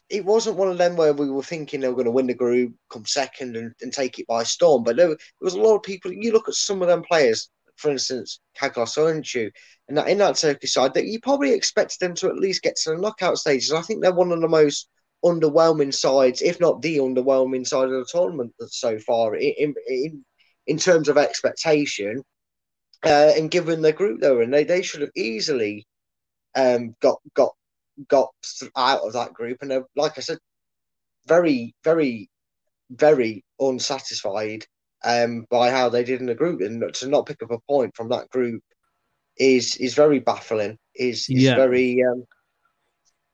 [0.09, 2.35] it wasn't one of them where we were thinking they were going to win the
[2.35, 4.83] group, come second, and, and take it by storm.
[4.83, 6.13] But there, there was a lot of people.
[6.13, 9.51] You look at some of them players, for instance, Caglar Soyuncu,
[9.89, 12.77] and that in that Turkish side, that you probably expected them to at least get
[12.77, 13.73] to the knockout stages.
[13.73, 14.89] I think they're one of the most
[15.25, 20.25] underwhelming sides, if not the underwhelming side of the tournament so far, in in, in,
[20.67, 22.23] in terms of expectation.
[23.05, 25.87] Uh, and given the group they were in, they, they should have easily
[26.55, 27.55] um, got got
[28.09, 28.31] got
[28.77, 30.39] out of that group, and they're, like I said,
[31.27, 32.29] very very
[32.91, 34.67] very unsatisfied
[35.05, 37.95] um, by how they did in the group, and to not pick up a point
[37.97, 38.63] from that group
[39.37, 40.79] is is very baffling.
[40.95, 41.57] Is is Yeah.
[41.57, 42.03] very.
[42.05, 42.25] Um,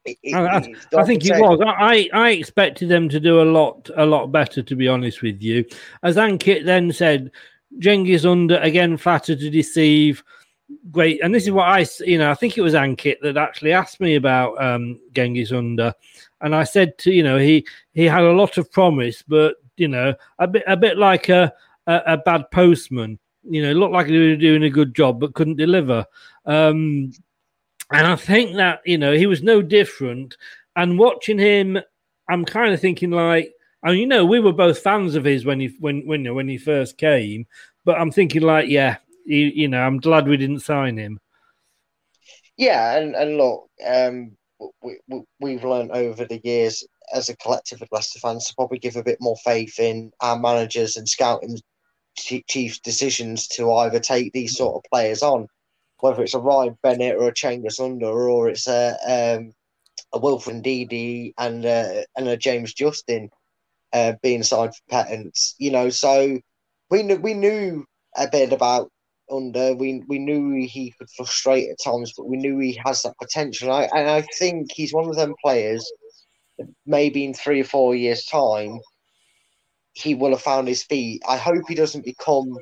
[0.04, 1.60] it- it- I, I, I think it was.
[1.64, 4.62] I, I expected them to do a lot, a lot better.
[4.62, 5.64] To be honest with you,
[6.02, 7.30] as Ankit then said,
[7.78, 10.24] Cengiz Under again flattered to deceive.
[10.92, 13.72] Great, and this is what I, you know, I think it was Ankit that actually
[13.72, 15.94] asked me about um, Cengiz Under,
[16.40, 19.88] and I said to you know he he had a lot of promise, but you
[19.88, 21.52] know a bit a bit like a
[21.86, 23.18] a, a bad postman.
[23.42, 26.06] You know, looked like he was doing a good job but couldn't deliver.
[26.44, 27.12] Um,
[27.92, 30.36] and I think that you know he was no different.
[30.76, 31.78] And watching him,
[32.28, 33.52] I'm kind of thinking like,
[33.82, 36.58] and you know, we were both fans of his when he when when when he
[36.58, 37.46] first came.
[37.84, 41.18] But I'm thinking like, yeah, you, you know, I'm glad we didn't sign him.
[42.56, 44.36] Yeah, and, and look, um,
[44.82, 48.78] we, we, we've learned over the years as a collective of Leicester fans to probably
[48.78, 51.58] give a bit more faith in our managers and scouting
[52.16, 55.46] chiefs' decisions to either take these sort of players on,
[56.00, 59.52] whether it's a Ryan Bennett or a Cengiz Under or it's a um,
[60.12, 63.30] a Wilfred Ndidi and uh, and a James Justin
[63.92, 65.54] uh, being signed for patents.
[65.58, 66.38] You know, so
[66.90, 67.84] we knew we knew
[68.16, 68.90] a bit about
[69.30, 69.74] under.
[69.74, 73.72] We we knew he could frustrate at times, but we knew he has that potential.
[73.72, 75.90] I, and I think he's one of them players.
[76.58, 78.80] That maybe in three or four years' time,
[79.92, 81.22] he will have found his feet.
[81.28, 82.56] I hope he doesn't become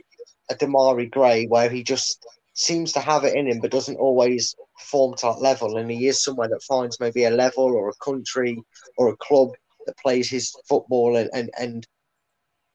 [0.50, 4.54] a Demarai Gray, where he just seems to have it in him, but doesn't always
[4.78, 5.76] perform to that level.
[5.76, 8.60] And he is somewhere that finds maybe a level or a country
[8.96, 9.50] or a club
[9.86, 11.86] that plays his football and, and, and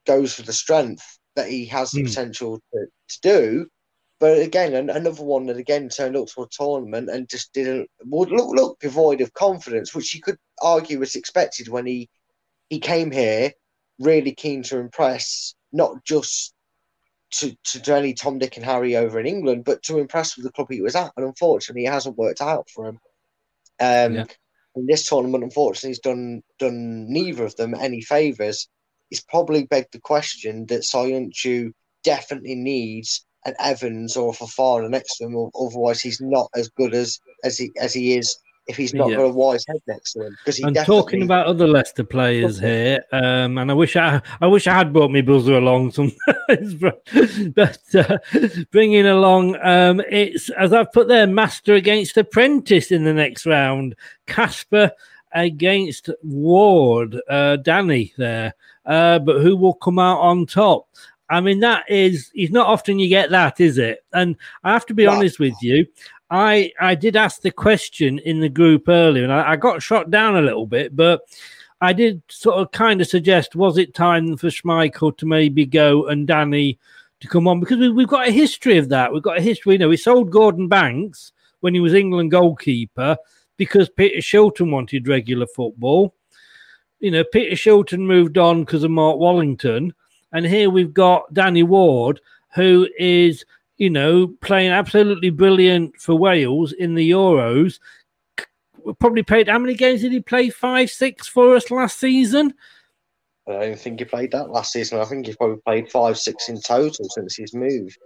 [0.05, 2.07] goes for the strength that he has the Mm.
[2.07, 3.67] potential to, to do.
[4.24, 8.32] But again, another one that again turned up to a tournament and just didn't would
[8.32, 12.09] look look devoid of confidence, which you could argue was expected when he
[12.69, 13.51] he came here
[13.99, 16.53] really keen to impress, not just
[17.32, 20.45] to, to, to any Tom, Dick, and Harry over in England, but to impress with
[20.45, 21.11] the club he was at.
[21.17, 22.99] And unfortunately, it hasn't worked out for him.
[23.82, 24.26] Um, Yeah.
[24.78, 28.69] In this tournament, unfortunately, he's done done neither of them any favours.
[29.11, 31.74] It's probably begged the question that Soyuncu
[32.05, 36.69] definitely needs an Evans or a Fofana next to him, or otherwise he's not as
[36.69, 38.37] good as as he as he is
[38.67, 39.17] if he's not Yeah.
[39.17, 40.37] got a wise head next to him.
[40.39, 44.67] Because definitely talking about other Leicester players here, um, and I wish I, I wish
[44.67, 47.05] I had brought my buzzer along sometimes, but,
[47.53, 48.17] but uh,
[48.71, 53.95] bringing along, um, it's as I've put there, Master against Apprentice in the next round,
[54.27, 54.91] Kasper
[55.33, 58.53] against Ward, uh, Danny there,
[58.85, 60.87] uh, but who will come out on top?
[61.34, 64.05] I mean, that is, it's not often you get that, is it?
[64.13, 65.11] And I have to be No.
[65.11, 65.86] honest with you.
[66.29, 70.09] I I did ask the question in the group earlier, and I, I got shot
[70.11, 71.21] down a little bit, but
[71.81, 76.07] I did sort of kind of suggest was it time for Schmeichel to maybe go
[76.07, 76.79] and Danny
[77.19, 79.11] to come on because we, we've got a history of that.
[79.13, 79.73] We've got a history.
[79.73, 83.17] You know, we sold Gordon Banks when he was England goalkeeper
[83.57, 86.15] because Peter Shilton wanted regular football.
[86.99, 89.93] You know, Peter Shilton moved on because of Mark Wallington,
[90.34, 92.19] and here we've got Danny Ward,
[92.53, 93.45] who is
[93.77, 97.79] you know, playing absolutely brilliant for Wales in the Euros.
[98.99, 100.49] Probably played how many games did he play?
[100.49, 102.53] Five, six for us last season.
[103.47, 104.99] I don't think he played that last season.
[104.99, 107.97] I think he's probably played five, six in total since he's moved.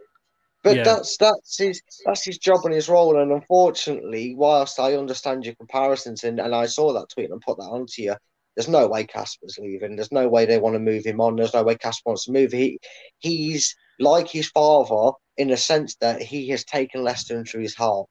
[0.63, 0.83] But Yeah.
[0.83, 3.19] that's that's his that's his job and his role.
[3.19, 7.57] And unfortunately, whilst I understand your comparisons and, and I saw that tweet and put
[7.57, 8.15] that onto you,
[8.57, 9.95] there's no way Kasper's leaving.
[9.95, 11.35] There's no way they want to move him on.
[11.35, 12.51] There's no way Kasper wants to move.
[12.51, 12.79] He
[13.19, 18.07] he's like his father in the sense that he has taken Leicester into his heart.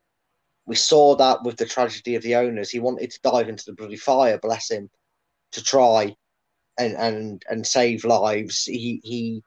[0.64, 2.70] We saw that with the tragedy of the owners.
[2.70, 4.88] He wanted to dive into the bloody fire, bless him,
[5.50, 6.14] to try
[6.78, 8.66] and and and save lives.
[8.66, 9.42] He he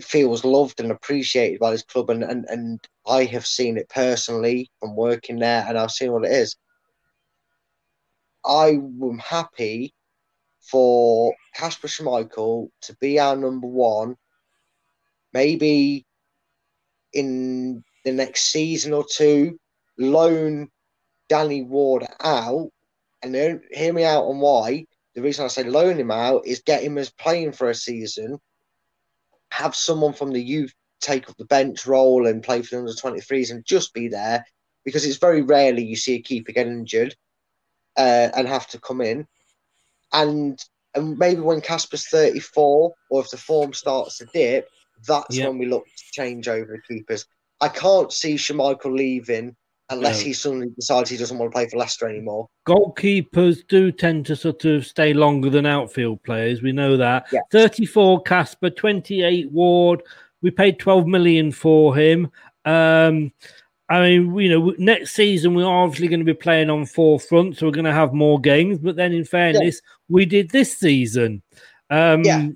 [0.00, 4.70] feels loved and appreciated by this club, and and and I have seen it personally
[4.78, 6.54] from working there, and I've seen what it is.
[8.48, 9.92] I am happy
[10.60, 14.16] for Kasper Schmeichel to be our number one,
[15.34, 16.06] maybe
[17.12, 19.58] in the next season or two,
[19.98, 20.68] loan
[21.28, 22.70] Danny Ward out,
[23.22, 24.86] and hear me out on why.
[25.14, 28.38] The reason I say loan him out is get him as playing for a season,
[29.50, 32.92] have someone from the youth take up the bench role and play for the under
[32.92, 34.44] 23s and just be there
[34.84, 37.14] because it's very rarely you see a keeper get injured
[37.98, 39.26] uh, and have to come in.
[40.12, 40.58] And
[40.94, 44.68] and maybe when Kasper's 34 or if the form starts to dip,
[45.06, 47.26] that's when we look to change over the keepers.
[47.60, 49.54] I can't see Schmeichel leaving
[49.90, 50.24] unless No.
[50.26, 52.48] he suddenly decides he doesn't want to play for Leicester anymore.
[52.66, 56.62] Goalkeepers do tend to sort of stay longer than outfield players.
[56.62, 57.26] We know that.
[57.32, 57.40] Yeah.
[57.52, 60.02] 34 Kasper, 28 Ward.
[60.42, 62.30] We paid 12 million for him.
[62.64, 63.32] Um,
[63.90, 67.58] I mean, you know, next season we're obviously going to be playing on four fronts,
[67.58, 68.78] so we're going to have more games.
[68.78, 71.42] But then, in fairness, we did this season.
[71.90, 72.48] Um, Yeah.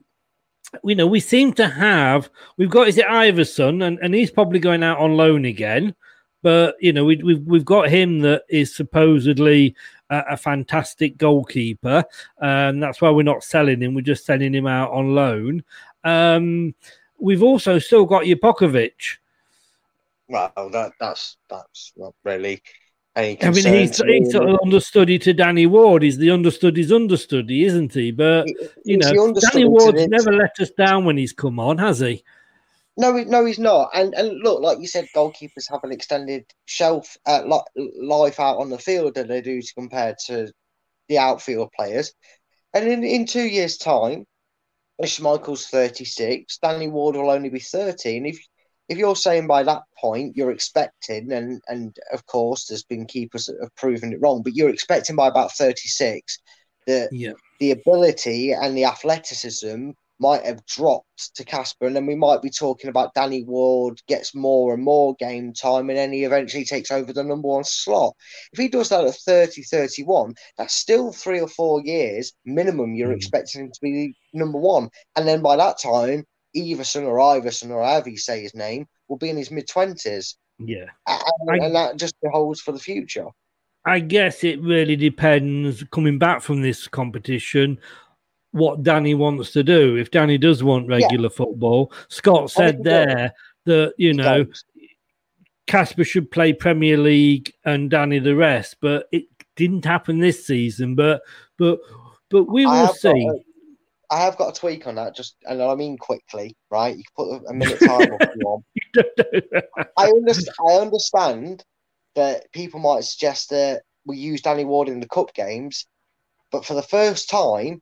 [0.84, 2.30] You know, we seem to have.
[2.56, 5.94] We've got is it Iversen, and, and he's probably going out on loan again.
[6.42, 9.76] But you know, we, we've we've got him that is supposedly
[10.08, 12.04] a, a fantastic goalkeeper,
[12.40, 13.94] and that's why we're not selling him.
[13.94, 15.62] We're just sending him out on loan.
[16.04, 16.74] Um,
[17.18, 19.18] we've also still got Jakupovic.
[20.28, 22.62] Well, that that's that's not really
[23.14, 26.02] any I mean, he's, he's sort of understudy to Danny Ward.
[26.02, 28.10] He's the understudy's understudy, isn't he?
[28.10, 28.48] But
[28.84, 32.24] you He's know, Danny Ward's never let us down when he's come on, has he?
[32.96, 33.90] No, no, he's not.
[33.94, 37.42] And and look, like you said, goalkeepers have an extended shelf uh,
[37.76, 40.52] life out on the field than they do to compare to
[41.08, 42.12] the outfield players.
[42.74, 44.26] And in, in two years' time,
[45.02, 48.16] Schmeichel's 36, Danny Ward will only be 30.
[48.16, 48.38] And if
[48.88, 53.46] if you're saying by that point you're expecting, and and of course there's been keepers
[53.46, 56.38] that have proven it wrong, but you're expecting by about 36
[56.86, 57.32] that Yeah.
[57.60, 62.50] the ability and the athleticism might have dropped to Kasper, and then we might be
[62.50, 66.90] talking about Danny Ward gets more and more game time, and then he eventually takes
[66.92, 68.14] over the number one slot.
[68.52, 73.10] If he does that at 30 31, that's still three or four years minimum you're
[73.10, 73.16] Mm.
[73.16, 74.90] expecting him to be number one.
[75.16, 76.24] And then by that time,
[76.56, 80.34] Everson or Iversen or however you say his name will be in his mid 20s.
[80.58, 80.86] Yeah.
[81.06, 83.26] And, I- and that just holds for the future.
[83.84, 87.78] I guess it really depends coming back from this competition
[88.52, 89.96] what Danny wants to do.
[89.96, 93.06] If Danny does want regular football, Scott oh, said he does.
[93.06, 93.34] there
[93.66, 94.46] that you know.
[95.68, 99.24] Casper should play Premier League and Danny the rest, but it
[99.56, 100.94] didn't happen this season.
[100.94, 101.22] But
[101.56, 101.78] but
[102.30, 103.30] but we will got see.
[104.12, 106.94] I have got a tweak on that, just and I mean quickly, right?
[106.94, 108.18] You can put a minute time on.
[108.34, 108.64] you want.
[109.96, 110.54] I understand.
[110.68, 111.64] I understand
[112.14, 115.86] that people might suggest that we use Danny Ward in the cup games,
[116.50, 117.80] but for the first time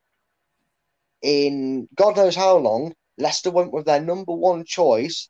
[1.21, 5.29] in God knows how long, Leicester went with their number one choice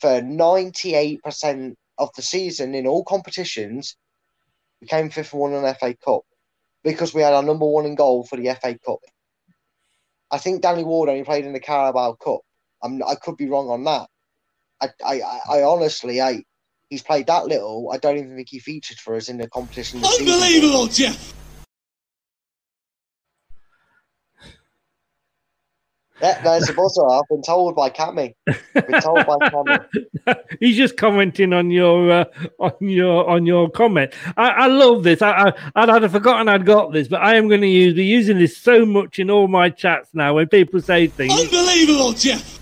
[0.00, 3.96] for ninety-eight percent of the season in all competitions.
[4.82, 6.20] We came fifth and won an FA Cup
[6.84, 8.98] because we had our number one in goal for the FA Cup.
[10.30, 12.40] I think Danny Ward only played in the Carabao Cup.
[12.82, 14.08] I'm, I could be wrong on that.
[14.80, 16.42] I, I, I- honestly, I,
[16.90, 17.90] he's played that little.
[17.92, 20.02] I don't even think he featured for us in the competition.
[20.04, 21.34] Unbelievable, Jeff.
[26.20, 27.06] Yeah, there's a buzzer.
[27.08, 28.34] I've been told by Cammy.
[28.74, 29.84] Been told by Cammy.
[30.60, 32.24] He's just commenting on your uh,
[32.58, 34.12] on your on your comment.
[34.36, 35.22] I, I love this.
[35.22, 37.94] I, I I'd, I'd have forgotten I'd got this, but I am going to use
[37.94, 40.34] be using this so much in all my chats now.
[40.34, 42.57] When people say things, Unbelievable, Jeff.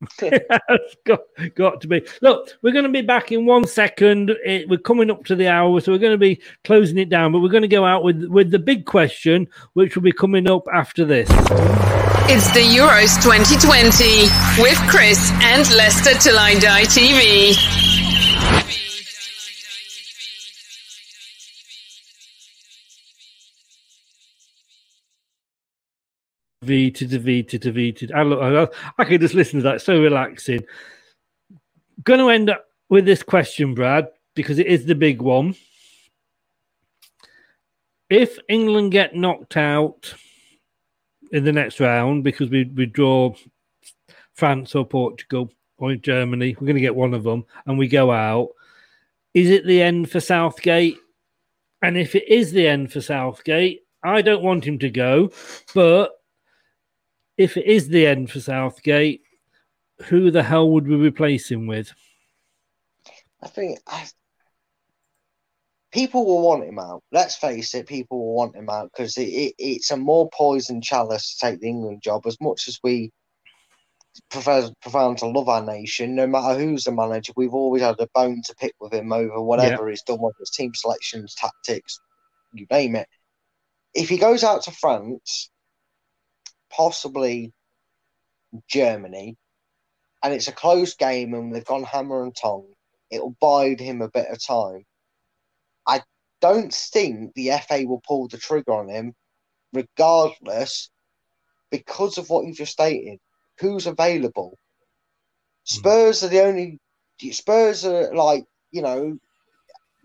[1.04, 1.20] got,
[1.54, 2.06] got to be.
[2.22, 4.30] Look, we're going to be back in one second.
[4.44, 7.32] It, we're coming up to the hour, so we're going to be closing it down.
[7.32, 10.48] But we're going to go out with with the big question, which will be coming
[10.48, 11.28] up after this.
[12.30, 18.87] It's the Euros 2020 with Chris and Leicester Till I Die TV.
[26.68, 28.08] Vita to Vita to Vita.
[28.14, 29.82] I, look, I, I could just listen to that.
[29.82, 30.64] So relaxing.
[32.04, 35.56] Going to end up with this question, Brad, because it is the big one.
[38.10, 40.14] If England get knocked out
[41.32, 43.34] in the next round because we, we draw
[44.34, 48.10] France or Portugal or Germany, we're going to get one of them and we go
[48.12, 48.50] out,
[49.34, 50.98] is it the end for Southgate?
[51.82, 55.30] And if it is the end for Southgate, I don't want him to go,
[55.74, 56.17] but
[57.38, 59.22] if it is the end for Southgate,
[60.06, 61.94] who the hell would we replace him with?
[63.40, 64.06] I think I,
[65.92, 67.02] people will want him out.
[67.12, 70.82] Let's face it, people will want him out because it, it, it's a more poison
[70.82, 72.26] chalice to take the England job.
[72.26, 73.12] As much as we
[74.30, 78.08] prefer, prefer to love our nation, no matter who's the manager, we've always had a
[78.14, 82.00] bone to pick with him over whatever he's done, whether it's team selections, tactics,
[82.52, 83.08] you name it.
[83.94, 85.50] If he goes out to France,
[86.70, 87.52] possibly
[88.68, 89.36] Germany,
[90.22, 92.72] and it's a close game and they've gone hammer and tongue,
[93.10, 94.84] it'll bide him a bit of time.
[95.86, 96.02] I
[96.40, 99.14] don't think the FA will pull the trigger on him,
[99.72, 100.90] regardless,
[101.70, 103.18] because of what you've just stated.
[103.60, 104.58] Who's available?
[105.68, 105.78] Hmm.
[105.78, 106.78] Spurs are the only.
[107.32, 109.18] Spurs are like you know,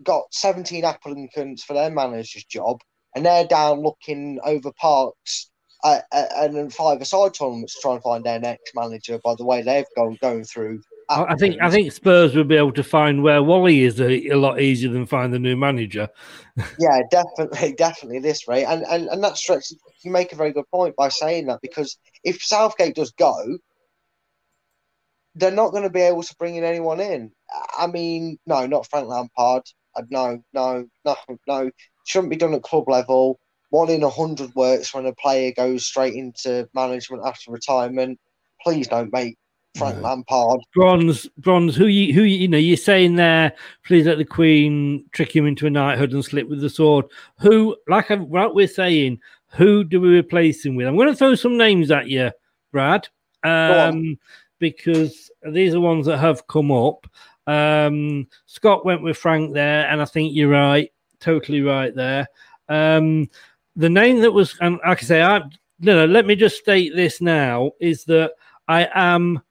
[0.03, 2.79] got seventeen applicants for their manager's job,
[3.15, 5.49] and they're down looking over parks
[5.83, 9.19] and then five-a-side tournaments to try and find their next manager.
[9.23, 10.81] By the way, they've gone going through.
[11.09, 14.29] I I think I think Spurs will be able to find where Wally is a,
[14.29, 16.09] a lot easier than find the new manager.
[16.79, 19.71] Yeah, definitely, definitely this rate, and and and that stretch.
[20.03, 23.35] You make a very good point by saying that because if Southgate does go,
[25.35, 27.31] they're not going to be able to bring in anyone in.
[27.77, 29.63] I mean, no, not Frank Lampard.
[29.95, 31.15] Uh, No, no, no,
[31.47, 31.71] no.
[32.05, 33.39] Shouldn't be done at club level.
[33.73, 38.19] One in a hundred works when a player goes straight into management after retirement.
[38.61, 39.35] Please don't make
[39.75, 40.59] Frank Lampard.
[40.75, 41.75] Bronze, bronze.
[41.75, 42.59] Who you who you, you know?
[42.59, 43.51] You're saying there,
[43.83, 47.05] please let the Queen trick him into a knighthood and slip with the sword.
[47.39, 50.85] Who, like I, like we're saying, who do we replace him with?
[50.85, 52.29] I'm going to throw some names at you,
[52.71, 53.07] Brad,
[53.43, 54.19] um,
[54.59, 57.07] because these are ones that have come up.
[57.47, 62.27] Um, Scott went with Frank there, and I think you're right, totally right there.
[62.69, 63.29] Um,
[63.75, 65.39] the name that was, and like I say, I
[65.79, 66.05] no, no.
[66.05, 68.33] Let me just state this now: is that
[68.67, 69.41] I am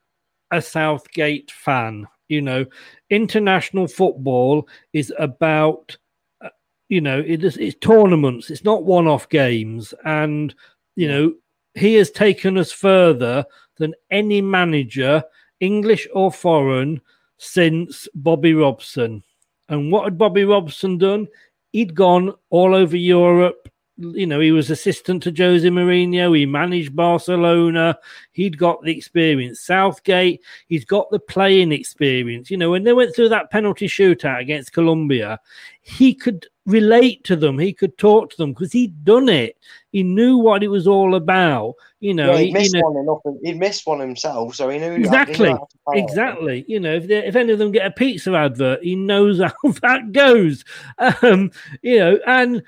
[0.51, 2.07] a Southgate fan.
[2.29, 2.65] You know,
[3.11, 5.97] international football is about,
[6.41, 6.49] uh,
[6.89, 8.51] you know, it is it's tournaments.
[8.51, 10.55] It's not one-off games, and
[10.97, 11.35] you know,
[11.75, 13.45] he has taken us further
[13.79, 15.23] than any manager,
[15.61, 17.01] English or foreign,
[17.39, 19.23] since Bobby Robson.
[19.69, 21.27] And what had Bobby Robson done?
[21.73, 23.69] He'd gone all over Europe.
[24.03, 26.37] You know, he was assistant to Jose Mourinho.
[26.37, 27.97] He managed Barcelona.
[28.33, 29.61] He'd got the experience.
[29.61, 32.51] Southgate, he's got the playing experience.
[32.51, 35.39] You know, when they went through that penalty shootout against Colombia,
[35.83, 37.59] he could relate to them.
[37.59, 39.57] He could talk to them because he'd done it.
[39.93, 41.75] He knew what it was all about.
[42.01, 43.59] You know, Yeah, he- missed you know- one enough.
[43.61, 46.03] Missed one himself, so he knew Exactly, He knew how to it.
[46.03, 46.65] exactly.
[46.67, 49.71] You know, if they, if any of them get a pizza advert, he knows how
[49.83, 50.65] that goes.
[50.99, 52.63] Um, you know, and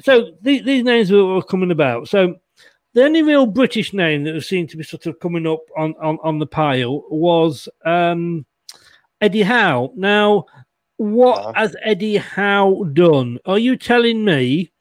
[0.00, 2.08] so these, these names were, were coming about.
[2.08, 2.36] So
[2.94, 5.94] the only real British name that was seen to be sort of coming up on
[6.00, 8.46] on, on the pile was um,
[9.20, 9.92] Eddie Howe.
[9.96, 10.46] Now,
[10.96, 13.38] what has Eddie Howe done?
[13.44, 14.72] Are you telling me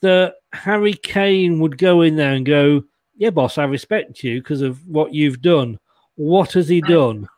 [0.00, 2.84] that Harry Kane would go in there and go,
[3.16, 5.78] "Yeah, boss, I respect you because of what you've done."
[6.16, 7.28] What has he done?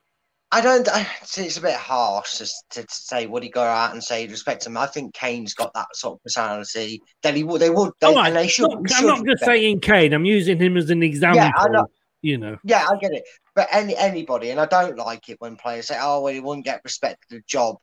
[0.52, 0.88] I don't.
[0.88, 4.26] I, it's a bit harsh to, to, to say would he go out and say
[4.26, 4.76] respect him.
[4.76, 7.60] I think Kane's got that sort of personality that he would.
[7.60, 7.92] They would.
[8.00, 8.68] They, oh, All right, they should.
[8.68, 10.12] look, I'm not just saying Kane.
[10.12, 11.36] I'm using him as an example.
[11.36, 11.86] Yeah, I know.
[12.22, 12.58] You know.
[12.64, 13.22] Yeah, I get it.
[13.54, 16.64] But any anybody, and I don't like it when players say, "Oh, well, he wouldn't
[16.64, 17.76] get respect for the job."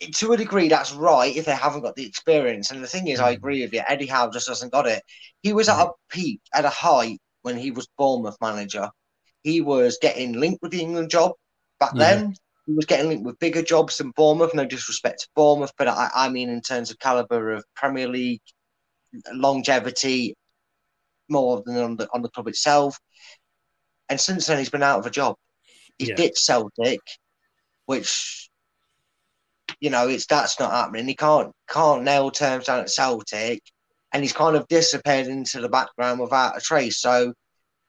[0.00, 2.70] To a degree, that's right if they haven't got the experience.
[2.70, 3.36] And the thing is, I mm.
[3.36, 3.82] agree with you.
[3.86, 5.02] Eddie Howe just hasn't got it.
[5.42, 5.88] He was at mm-hmm.
[5.88, 8.88] a peak, at a height when he was Bournemouth manager.
[9.42, 11.32] He was getting linked with the England job
[11.80, 12.14] back Yeah.
[12.14, 12.34] then.
[12.66, 14.54] He was getting linked with bigger jobs than Bournemouth.
[14.54, 18.42] No disrespect to Bournemouth, but I, I mean in terms of caliber of Premier League
[19.32, 20.36] longevity,
[21.28, 22.98] more than on the on the club itself.
[24.08, 25.36] And since then, he's been out of a job.
[25.98, 26.14] He Yeah.
[26.14, 27.00] ditched Celtic,
[27.86, 28.48] which
[29.80, 31.08] you know it's that's not happening.
[31.08, 33.62] He can't can't nail terms down at Celtic,
[34.12, 37.00] and he's kind of disappeared into the background without a trace.
[37.00, 37.32] So,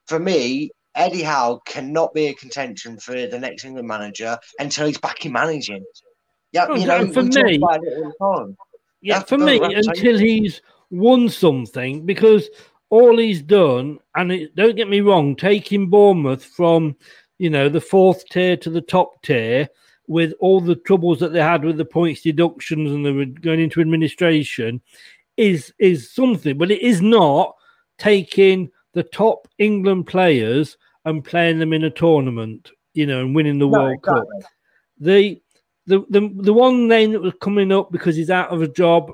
[0.08, 4.98] for me, Eddie Howe cannot be a contention for the next England manager until he's
[4.98, 5.84] back in managing.
[6.52, 8.58] Yeah, Oh, you know, for me- about it all the time.
[9.02, 10.62] Yeah, That's for me, until he's
[10.92, 12.50] won something, because
[12.90, 16.96] all he's done, and it, don't get me wrong, taking Bournemouth from
[17.40, 19.68] you know the fourth tier to the top tier
[20.08, 23.60] with all the troubles that they had with the points deductions and they were going
[23.62, 24.82] into administration
[25.38, 27.56] is is something, but it is not
[27.98, 33.60] taking the top England players and playing them in a tournament, you know, and winning
[33.60, 34.28] the No, World Cup.
[35.00, 35.42] The
[35.88, 39.12] the the the one name that was coming up because he's out of a job,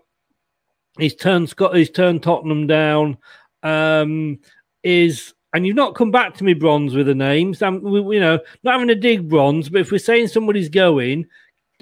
[0.99, 3.17] he's turned Scott, he's turned Tottenham down.
[3.63, 4.39] Um,
[4.83, 7.61] is and you've not come back to me, Bronze, with the names.
[7.61, 11.25] Um, we, you know, not having a dig Bronze, but if we're saying somebody's going,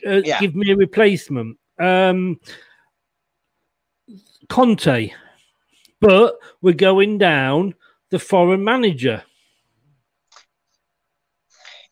[0.05, 0.39] uh, Yeah.
[0.39, 1.57] give me a replacement.
[1.79, 2.39] Um,
[4.49, 5.11] Conte,
[5.99, 7.73] but we're going down
[8.11, 9.23] the foreign manager.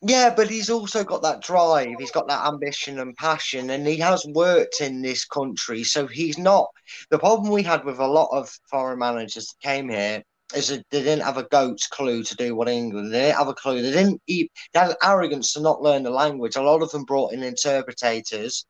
[0.06, 1.96] Yeah, but he's also got that drive.
[1.98, 5.82] He's got that ambition and passion, and he has worked in this country.
[5.82, 6.68] So he's not.
[7.10, 10.22] The problem we had with a lot of foreign managers that came here
[10.54, 13.12] is that they didn't have a goat's clue to do what England.
[13.14, 13.80] They didn't have a clue.
[13.82, 14.20] They didn't.
[14.26, 16.56] e- They had arrogance to not learn the language.
[16.56, 18.66] A lot of them brought in interpreters,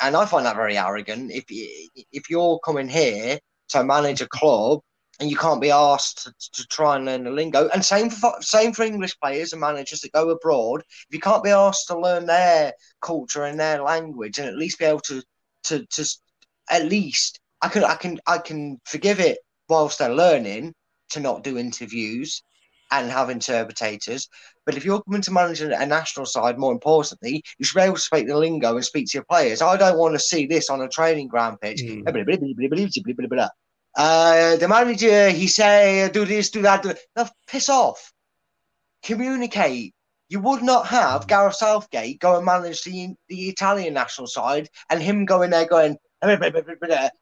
[0.00, 1.30] and I find that very arrogant.
[1.32, 1.44] If
[2.12, 3.38] if you're coming here
[3.70, 4.80] to manage a club
[5.20, 7.68] and you can't be asked to, to try and learn the lingo.
[7.68, 10.82] And same for same for English players and managers that go abroad.
[11.08, 14.78] If you can't be asked to learn their culture and their language, and at least
[14.78, 15.22] be able to
[15.64, 16.06] to to
[16.70, 20.74] at least I can I can I can forgive it whilst they're learning
[21.10, 22.42] to not do interviews
[22.90, 24.28] and have interpreters.
[24.64, 27.82] But if you're coming to manage a a national side, more importantly, you should be
[27.82, 29.60] able to speak the lingo and speak to your players.
[29.60, 31.82] I don't want to see this on a training ground pitch.
[31.82, 32.00] Hmm.
[33.96, 36.84] Uh, the manager, he say, do this, do that.
[37.16, 38.12] Now, piss off.
[39.02, 39.94] Communicate.
[40.28, 45.02] You would not have Gareth Southgate go and manage the, the Italian national side and
[45.02, 46.40] him going there going, and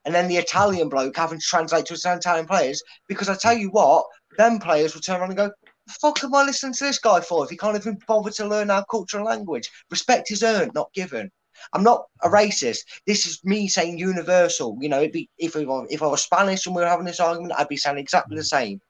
[0.05, 2.82] then the Italian bloke having to translate to Italian players.
[3.09, 4.05] Because I tell you what,
[4.36, 5.51] them players will turn around and go,
[5.89, 8.70] fuck am I listening to this guy for if he can't even bother to learn
[8.70, 9.70] our culture and language?
[9.90, 11.31] Respect is earned, not given.
[11.72, 12.32] I'm not a mm.
[12.32, 12.80] racist.
[13.06, 14.78] This is me saying universal.
[14.80, 17.06] You know, it'd be if we were, if I was Spanish and we were having
[17.06, 18.47] this argument, I'd be saying exactly the mm.
[18.47, 18.80] same.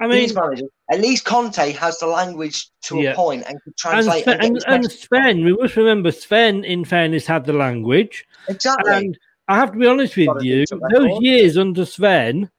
[0.00, 3.12] I mean- managers, at least Conte has the language to Yeah.
[3.12, 4.24] a point and can translate.
[4.24, 8.26] Sven, and get and, and Sven, we must remember Sven, in fairness, had the language.
[8.48, 8.92] Exactly.
[8.92, 9.18] And
[9.48, 12.50] I have to be honest with you, those years under Sven,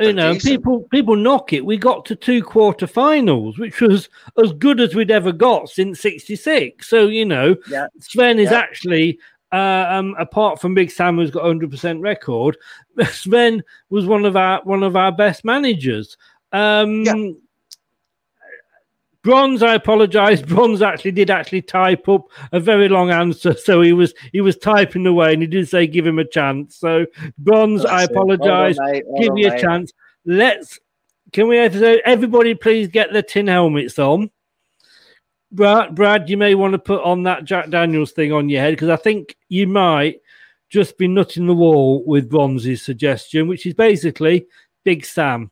[0.00, 0.52] you know, decent.
[0.52, 1.64] people people knock it.
[1.64, 4.08] We got to two quarterfinals, which was
[4.42, 6.88] as good as we'd ever got since '66.
[6.88, 7.86] So you know, Yeah.
[8.00, 8.58] Sven is Yeah.
[8.58, 9.18] actually
[9.52, 12.56] uh, um, apart from Big Sam, who's got 100% record,
[13.10, 16.16] Sven was one of our one of our best managers.
[16.52, 17.30] Um, yeah.
[19.26, 20.40] Bronze, I apologise.
[20.54, 24.56] Bronze actually did actually type up a very long answer, so he was he was
[24.56, 26.76] typing away, and he did say give him a chance.
[26.76, 28.78] So Bronze, That's I apologise.
[29.20, 29.92] Give me a chance.
[30.24, 30.78] Let's
[31.32, 34.30] can we everybody please get the tin helmets on?
[35.50, 38.74] Brad, Brad, you may want to put on that Jack Daniels thing on your head
[38.74, 40.20] because I think you might
[40.68, 44.46] just be nutting the wall with Bronze's suggestion, which is basically
[44.84, 45.50] Big Sam.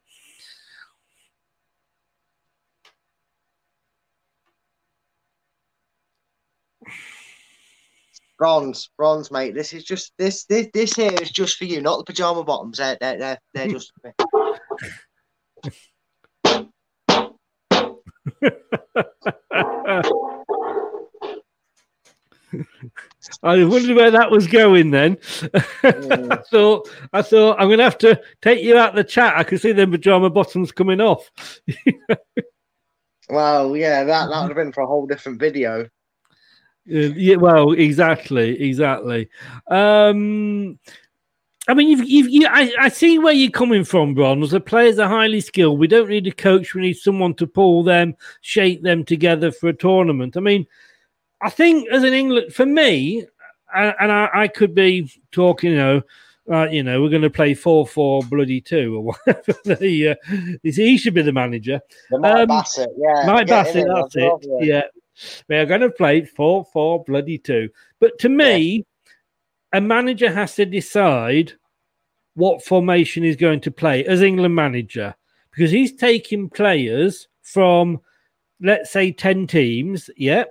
[8.38, 9.54] Bronze, bronze, mate.
[9.54, 12.78] This is just this this this here is just for you, not the pajama bottoms.
[12.78, 13.92] They're they're they're, they're just.
[23.42, 25.18] I wondered where that was going then.
[25.82, 29.34] I thought I thought I'm gonna have to take you out the chat.
[29.36, 31.30] I can see the pajama bottoms coming off.
[33.28, 35.88] well, yeah, that that would have been for a whole different video.
[36.90, 39.28] Uh, yeah, well, exactly, exactly.
[39.68, 40.78] Um,
[41.66, 44.50] I mean, you've, you've, you, I, I see where you're coming from, Bronze.
[44.50, 45.78] The players are highly skilled.
[45.78, 46.74] We don't need a coach.
[46.74, 50.36] We need someone to pull them, shape them together for a tournament.
[50.36, 50.66] I mean,
[51.40, 53.24] I think as an England, for me,
[53.74, 56.02] and I, I could be talking, you know,
[56.52, 59.76] uh, you know, we're going to play four four bloody two or whatever.
[59.76, 60.14] the, uh,
[60.62, 61.80] he should be the manager.
[62.10, 64.32] The Mike um, Bassett, yeah, Mike Bassett, that's it.
[64.60, 64.82] Yeah,
[65.48, 67.68] we are going to play four four bloody two.
[68.00, 68.82] But to me, yeah
[69.74, 71.52] a manager has to decide
[72.34, 75.14] what formation he's going to play as England manager
[75.50, 78.00] because he's taking players from,
[78.60, 80.44] let's say, 10 teams, yeah,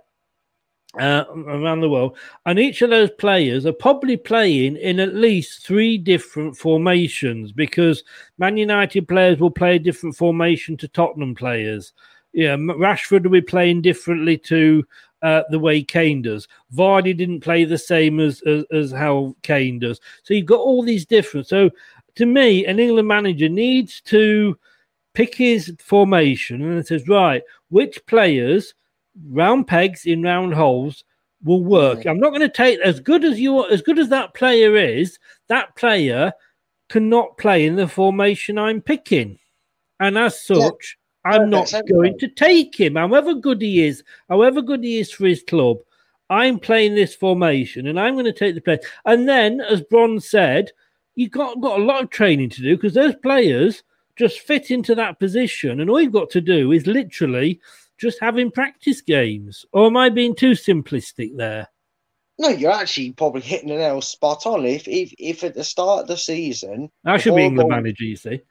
[1.00, 2.18] uh, around the world.
[2.46, 8.04] And each of those players are probably playing in at least three different formations because
[8.38, 11.94] Man United players will play a different formation to Tottenham players.
[12.34, 14.84] Yeah, Rashford will be playing differently to
[15.22, 16.48] uh, the way Kane does.
[16.74, 20.02] Vardy didn't play the same as, as, as how Kane does.
[20.24, 21.48] So you've got all these different.
[21.48, 21.70] So
[22.16, 24.58] to me, an England manager needs to
[25.14, 28.74] pick his formation and it says, right, which players,
[29.30, 31.04] round pegs in round holes,
[31.44, 32.00] will work.
[32.00, 32.10] Mm-hmm.
[32.10, 35.20] I'm not going to take as good as you as good as that player is.
[35.50, 36.34] That player
[36.90, 39.40] cannot play in the formation I'm picking,
[40.00, 44.84] and as such, I'm not going to take him, however good he is, however good
[44.84, 45.78] he is for his club.
[46.30, 48.80] I'm playing this formation and I'm going to take the play.
[49.06, 50.72] And then, as Bronze said,
[51.16, 53.84] you've got, got a lot of training to do because those players
[54.16, 55.80] just fit into that position.
[55.80, 57.60] And all you've got to do is literally
[57.98, 59.66] just having practice games.
[59.74, 61.68] Or am I being too simplistic there?
[62.40, 64.66] No, you're actually probably hitting the nail spot on.
[64.66, 68.16] If if, if at the start of the season, I should be England manager, you
[68.16, 68.42] see.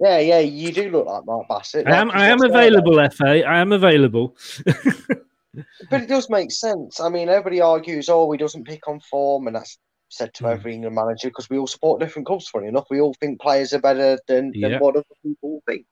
[0.00, 1.86] Yeah, yeah, you do look like Mark Bassett.
[1.86, 3.46] I am, I am available, FA.
[3.46, 4.36] I am available.
[4.64, 6.98] but it does make sense.
[6.98, 9.78] I mean, everybody argues, oh, he doesn't pick on form, and that's
[10.12, 10.52] said to mm.
[10.52, 12.48] every England manager because we all support different clubs.
[12.48, 15.86] Funny enough, we all think players are better than, than what other people think.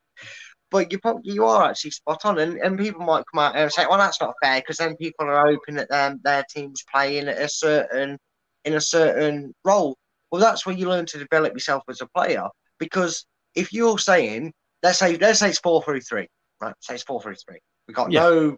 [0.71, 3.73] But you probably, you are actually spot on, and, and people might come out and
[3.73, 7.27] say, "Well, that's not fair," because then people are hoping that um, their team's playing
[7.27, 8.19] at a certain
[8.65, 9.97] in a certain role.
[10.31, 12.47] Well, that's where you learn to develop yourself as a player
[12.79, 13.27] because
[13.61, 16.29] if you're saying, let's say, let's say it's four through three,
[16.61, 16.75] right?
[16.81, 17.61] Say it's four through three.
[17.87, 18.21] We've got yeah.
[18.21, 18.57] no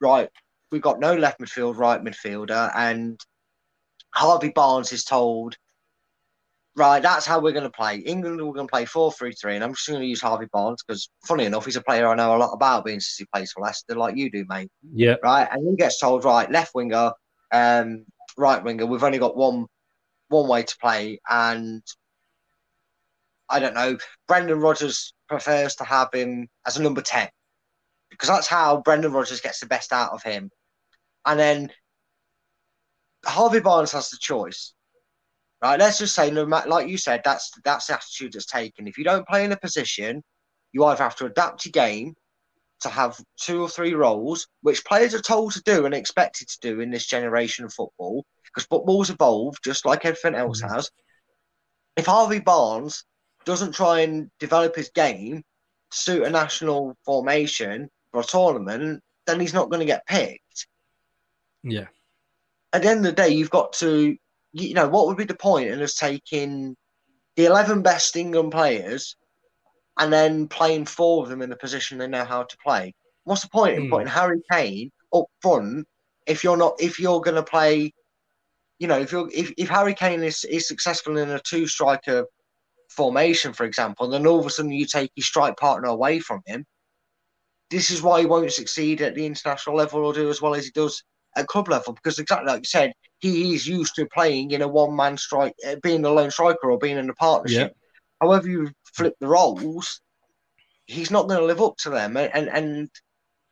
[0.00, 0.28] right.
[0.72, 3.20] we've got no left midfield, right midfielder, and
[4.14, 5.56] Harvey Barnes is told,
[6.74, 7.98] right, that's how we're going to play.
[7.98, 10.48] England, we're going to play four three three, and I'm just going to use Harvey
[10.50, 13.26] Barnes because, funny enough, he's a player I know a lot about, being since he
[13.32, 14.70] plays for Leicester, like you do, mate.
[14.92, 15.16] Yeah.
[15.22, 17.12] Right, and he gets told, right, left winger,
[17.52, 18.06] um,
[18.36, 18.86] right winger.
[18.86, 19.66] We've only got one
[20.28, 21.82] one way to play, and
[23.52, 27.28] I don't know, Brendan Rodgers prefers to have him as a number 10
[28.10, 30.50] because that's how Brendan Rodgers gets the best out of him.
[31.24, 31.70] And then
[33.24, 34.74] Harvey Barnes has the choice.
[35.62, 38.88] Right, let's just say, no matter, like you said, that's that's the attitude that's taken.
[38.88, 40.20] If you don't play in a position,
[40.72, 42.14] you either have to adapt your game
[42.80, 46.58] to have two or three roles, which players are told to do and expected to
[46.60, 50.74] do in this generation of football, because football's evolved just like everything else mm-hmm.
[50.74, 50.90] has.
[51.96, 53.04] If Harvey Barnes
[53.44, 55.42] doesn't try and develop his game
[55.92, 60.66] suit a national formation for a tournament, then he's not going to get picked.
[61.62, 61.86] Yeah.
[62.72, 64.16] At the end of the day, you've got to,
[64.52, 66.76] you know, what would be the point in us taking
[67.36, 69.16] the 11 best England players
[69.98, 72.94] and then playing four of them in the position they know how to play?
[73.24, 73.76] What's the point mm.
[73.76, 73.90] in hmm.
[73.90, 75.86] putting Harry Kane up front
[76.26, 77.92] if you're not, if you're going to play,
[78.78, 82.26] you know, if you're if, if Harry Kane is, is successful in a two striker
[82.96, 86.20] formation, for example, and then all of a sudden you take your strike partner away
[86.20, 86.64] from him,
[87.70, 90.66] this is why he won't succeed at the international level or do as well as
[90.66, 91.02] he does
[91.36, 91.94] at club level.
[91.94, 95.54] Because exactly like you said, he is used to playing in a one man strike,
[95.66, 97.72] uh, being a lone striker or being in a partnership.
[98.20, 100.00] However, you flip the roles,
[100.86, 102.16] he's not going to live up to them.
[102.16, 102.90] And, and and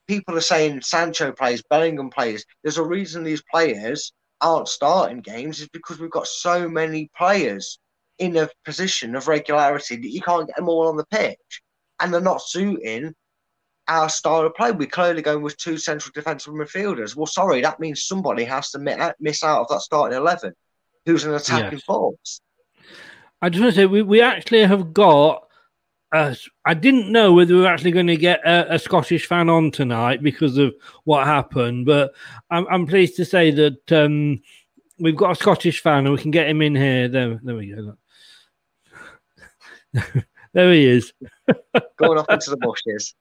[0.07, 2.45] people are saying Sancho plays, Bellingham plays.
[2.63, 7.79] There's a reason these players aren't starting games is because we've got so many players
[8.21, 11.63] in a position of regularity that you can't get them all on the pitch,
[11.99, 13.15] and they're not suiting
[13.89, 14.71] our style of play.
[14.71, 17.17] We're clearly going with two central defensive midfielders.
[17.17, 20.53] Well, sorry, that means somebody has to miss out of that starting eleven,
[21.07, 21.85] who's an attacking Yes.
[21.85, 22.41] force.
[23.43, 25.49] I just want to say we, we actually have got.
[26.13, 26.35] Uh,
[26.65, 29.71] I didn't know whether we were actually going to get a, a Scottish fan on
[29.71, 30.75] tonight because of
[31.05, 32.13] what happened, but
[32.51, 34.41] I'm, I'm pleased to say that um,
[34.99, 37.07] we've got a Scottish fan and we can get him in here.
[37.09, 37.97] There, there we go.
[40.53, 41.13] there he is.
[41.97, 43.15] Going off into the bushes.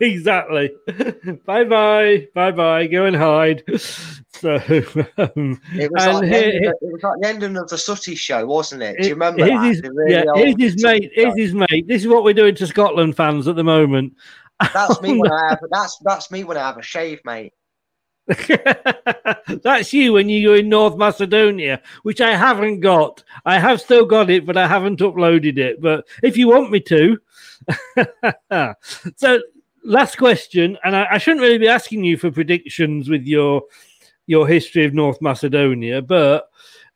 [0.00, 0.72] exactly.
[1.46, 2.26] bye bye.
[2.34, 2.86] Bye bye.
[2.86, 3.64] Go and hide.
[4.34, 7.68] So, um, It was, like the here- ending, of- it was like the ending of
[7.68, 8.96] the Sooty show, wasn't it?
[9.00, 9.76] Do you remember here's?
[9.76, 11.04] His, really yeah, here's his mate.
[11.14, 11.22] show?
[11.22, 11.86] Here's his mate.
[11.86, 14.14] This is what we're doing to Scotland fans at the moment.
[14.74, 15.60] That's me when I have.
[15.70, 17.52] That's that's me when I have a shave, mate.
[19.62, 23.22] That's you when you go in North Macedonia, which I haven't got.
[23.44, 25.80] I have still got it, but I haven't uploaded it.
[25.80, 27.18] But if you want me to.
[29.16, 29.40] so,
[29.84, 33.62] last question, and I, I shouldn't really be asking you for predictions with your
[34.26, 36.48] your history of North Macedonia, but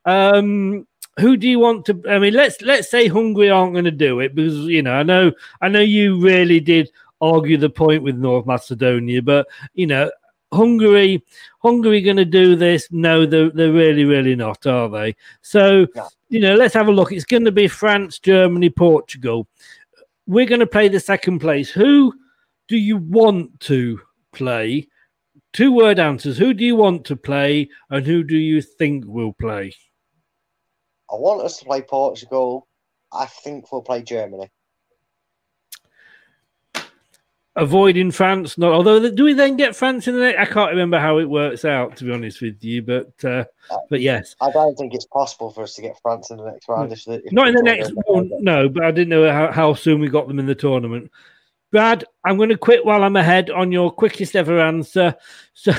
[0.07, 0.87] um
[1.19, 4.21] who do you want to i mean let's let's say hungary aren't going to do
[4.21, 6.91] it because you know i know i know you really did
[7.21, 10.11] argue the point with north macedonia but you know
[10.53, 11.23] hungary
[11.61, 12.89] hungary going to do this?
[12.91, 15.17] No they're, they're really really not are they?
[15.43, 15.87] So
[16.29, 17.13] you know let's have a look.
[17.13, 19.49] It's going to be france germany portugal.
[20.27, 21.71] We're going to play the second place.
[21.71, 22.13] Who
[22.69, 24.01] do you want to
[24.33, 24.89] play?
[25.53, 26.37] Two word answers.
[26.37, 29.73] Who do you want to play and who do you think will play?
[31.11, 32.67] I want us to play Portugal.
[33.13, 34.51] I think we'll play Germany.
[37.57, 38.57] Avoiding France.
[38.59, 40.39] Not although do we then get France in the next?
[40.39, 43.45] I can't remember how it works out to be honest with you, but uh,
[43.91, 46.69] but yes, I don't think it's possible for us to get France in the next
[46.69, 46.93] round.
[46.93, 48.31] If, if not in the next one.
[48.41, 51.11] No, but I didn't know how, how soon we got them in the tournament.
[51.73, 55.17] Brad, I'm going to quit while I'm ahead on your quickest ever answer.
[55.59, 55.73] So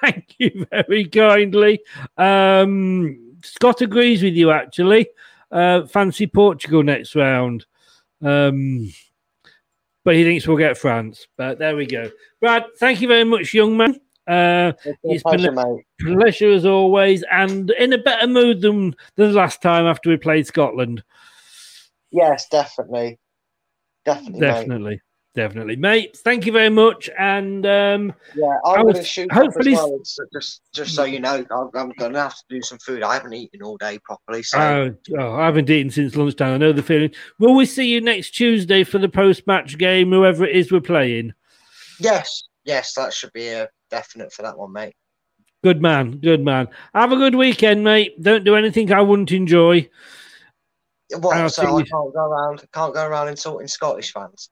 [0.00, 1.80] thank you very kindly.
[2.16, 5.08] Um, Scott agrees with you actually.
[5.48, 7.64] Uh, fancy Portugal next round.
[8.20, 8.92] Um,
[10.04, 11.26] but he thinks we'll get France.
[11.36, 12.10] But there we go.
[12.40, 14.00] Brad, thank you very much, young man.
[14.26, 15.84] Uh, it's been pleasure, a mate.
[16.00, 20.16] pleasure as always, and in a better mood than, than the last time after we
[20.16, 21.02] played Scotland.
[22.10, 23.18] Yes, definitely,
[24.04, 25.00] definitely, mate.
[25.34, 26.14] Definitely, mate.
[26.18, 29.98] Thank you very much, and um, Yeah, I I'm was- going to shoot hopefully, well.
[30.34, 33.02] Just, just so you know, I'm, I'm going to have to do some food.
[33.02, 36.52] I haven't eaten all day properly, so Oh, oh, I haven't eaten since lunchtime.
[36.52, 37.12] I know the feeling.
[37.38, 41.32] Will we see you next Tuesday for the post-match game, whoever it is we're playing?
[41.98, 44.94] yes, yes, that should be a definite for that one, mate.
[45.64, 46.68] Good man, good man.
[46.92, 48.20] Have a good weekend, mate.
[48.20, 49.88] Don't do anything I wouldn't enjoy.
[51.16, 51.48] What?
[51.52, 54.50] So I can't go around, can't go around insulting Scottish fans.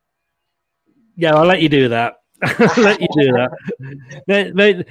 [1.21, 2.15] Yeah, I'll let you do that.
[2.43, 3.51] I'll let you do that.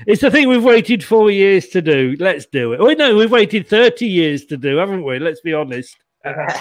[0.06, 2.16] It's the thing we've waited four years to do.
[2.20, 2.80] Let's do it.
[2.80, 5.18] Oh no, we've waited thirty years to do, haven't we?
[5.18, 5.98] Let's be honest.
[6.26, 6.54] yeah,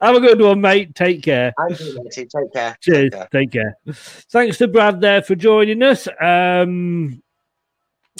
[0.00, 0.94] Have a good one, mate.
[0.94, 1.52] Take care.
[1.58, 2.26] and you, matey.
[2.26, 2.76] Take care.
[2.80, 3.10] Cheers.
[3.10, 3.28] Take care.
[3.30, 3.76] Take care.
[4.30, 6.08] Thanks to Brad there for joining us.
[6.18, 7.22] Um,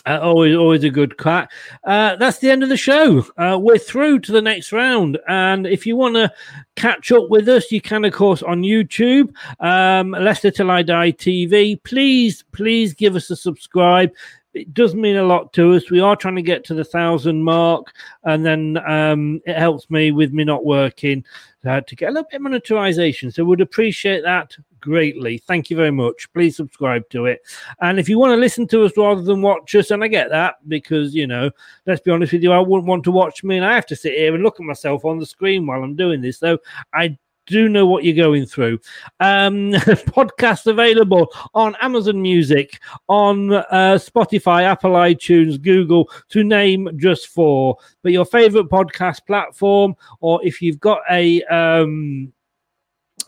[0.06, 1.51] uh, always, always a good crack.
[1.85, 3.24] Uh, that's the end of the show.
[3.36, 6.32] Uh, we're through to the next round, and if you want to
[6.77, 11.12] catch up with us, you can, of course, on YouTube, um, Leicester Till I Die
[11.12, 11.82] TV.
[11.85, 14.12] Please, please give us a subscribe.
[14.55, 15.90] It does mean a lot to us.
[15.90, 17.93] We are trying to get to the thousand mark,
[18.24, 21.24] and then um, it helps me with me not working
[21.64, 23.31] uh, to get a little bit monetization.
[23.31, 25.39] So, would appreciate that greatly.
[25.39, 26.31] Thank you very much.
[26.35, 27.41] Please subscribe to it.
[27.81, 30.29] And if you want to listen to us rather than watch us, and I get
[30.29, 31.51] that because, you know,
[31.87, 33.97] let's be honest with you, I wouldn't want to watch me and I have to
[33.97, 36.39] sit here and look at myself on the screen while I'm doing this.
[36.39, 36.59] So,
[36.93, 38.79] I do know what you're going through.
[39.21, 39.73] Um,
[40.13, 47.77] podcast available on Amazon Music, on uh, Spotify, Apple iTunes, Google, to name just four.
[48.03, 52.33] But your favorite podcast platform, or if you've got a um,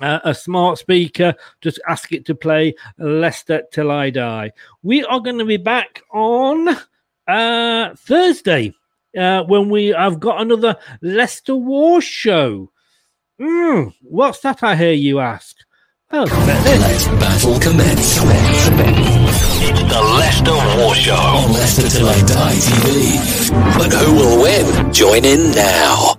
[0.00, 4.50] uh, a smart speaker, just ask it to play Leicester Till I Die.
[4.82, 6.68] We are going to be back on
[7.26, 8.74] uh, Thursday.
[9.16, 12.70] uh, when we have got another Leicester War show.
[13.40, 14.62] Mm, what's that?
[14.62, 15.56] I hear you ask.
[16.10, 18.18] Oh, Let battle commence.
[19.66, 23.78] It's the Leicester War Show on Leicester Till I Die TV.
[23.78, 24.92] But who will win?
[24.92, 26.13] Join in now.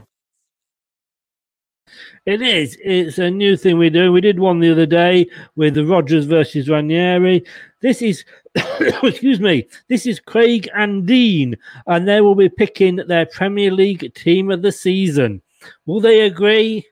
[2.26, 2.76] It is.
[2.84, 4.12] It's a new thing we're doing.
[4.12, 7.46] We did one the other day with the Rodgers versus Ranieri.
[7.82, 8.26] This is,
[9.04, 14.12] excuse me, this is Craig and Dean, and they will be picking their Premier League
[14.16, 15.44] team of the season.
[15.86, 16.88] Will they agree?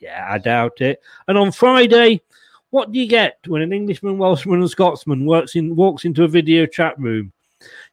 [0.00, 1.00] Yeah, I doubt it.
[1.28, 2.20] And on Friday,
[2.68, 6.28] what do you get when an Englishman, Welshman, and Scotsman works in walks into a
[6.28, 7.32] video chat room?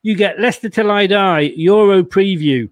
[0.01, 2.69] You get Leicester Till I Die Euro preview.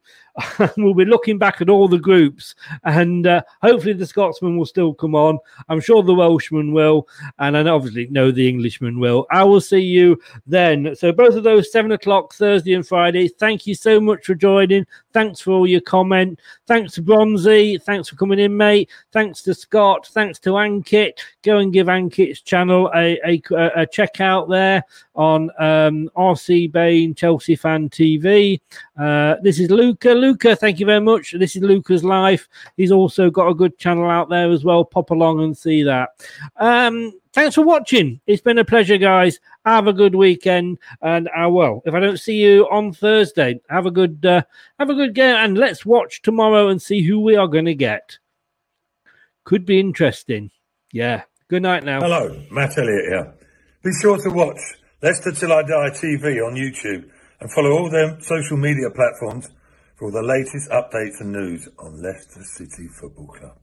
[0.78, 4.94] we'll be looking back at all the groups, and uh, hopefully the Scotsman will still
[4.94, 5.40] come on.
[5.68, 7.08] I'm sure the Welshman will,
[7.40, 9.26] and I obviously know the Englishman will.
[9.32, 10.96] I will see you then.
[10.96, 13.28] So both of those seven o'clock Thursday and Friday.
[13.28, 14.86] Thank you so much for joining.
[15.12, 16.40] Thanks for all your comment.
[16.68, 17.80] Thanks to Bronzy.
[17.80, 18.90] Thanks for coming in, mate.
[19.12, 20.08] Thanks to Scott.
[20.08, 21.14] Thanks to Ankit.
[21.44, 23.42] Go and give Ankit's channel a, a,
[23.76, 24.84] a check out there
[25.16, 28.60] on um, RC Bain Chelsea Fan TV.
[28.98, 30.12] Uh, this is Luca.
[30.12, 31.34] Luca, thank you very much.
[31.38, 32.48] This is Luca's life.
[32.78, 34.86] He's also got a good channel out there as well.
[34.86, 36.10] Pop along and see that.
[36.58, 38.20] Um, thanks for watching.
[38.28, 39.40] It's been a pleasure, guys.
[39.70, 43.86] Have a good weekend, and uh, well, if I don't see you on Thursday, have
[43.86, 44.42] a good uh,
[44.80, 47.76] have a good game, and let's watch tomorrow and see who we are going to
[47.76, 48.18] get.
[49.44, 50.50] Could be interesting.
[50.92, 51.22] Yeah.
[51.50, 52.00] Good night now.
[52.00, 53.34] Hello, Matt Elliott here.
[53.84, 54.60] Be sure to watch
[55.04, 57.08] Leicester Till I Die TV on YouTube
[57.40, 59.50] and follow all their social media platforms
[59.98, 63.58] for all the latest updates and news on Leicester City Football Club.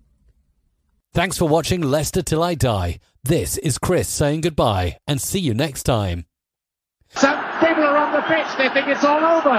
[1.17, 2.99] Thanks for watching Leicester Till I Die.
[3.25, 6.27] This is Chris saying goodbye and see you next time.
[7.09, 9.57] Some people are on the pitch, they think it's all over.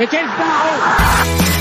[0.00, 1.57] It is now.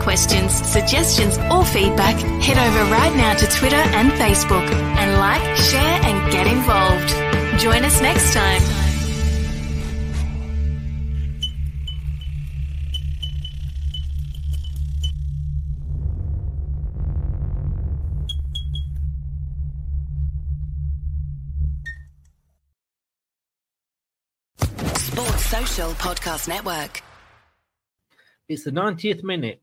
[0.00, 6.00] Questions, suggestions, or feedback, head over right now to Twitter and Facebook and like, share,
[6.02, 7.60] and get involved.
[7.60, 8.60] Join us next time.
[24.96, 27.02] Sports Social Podcast Network.
[28.48, 29.62] It's the 90th minute.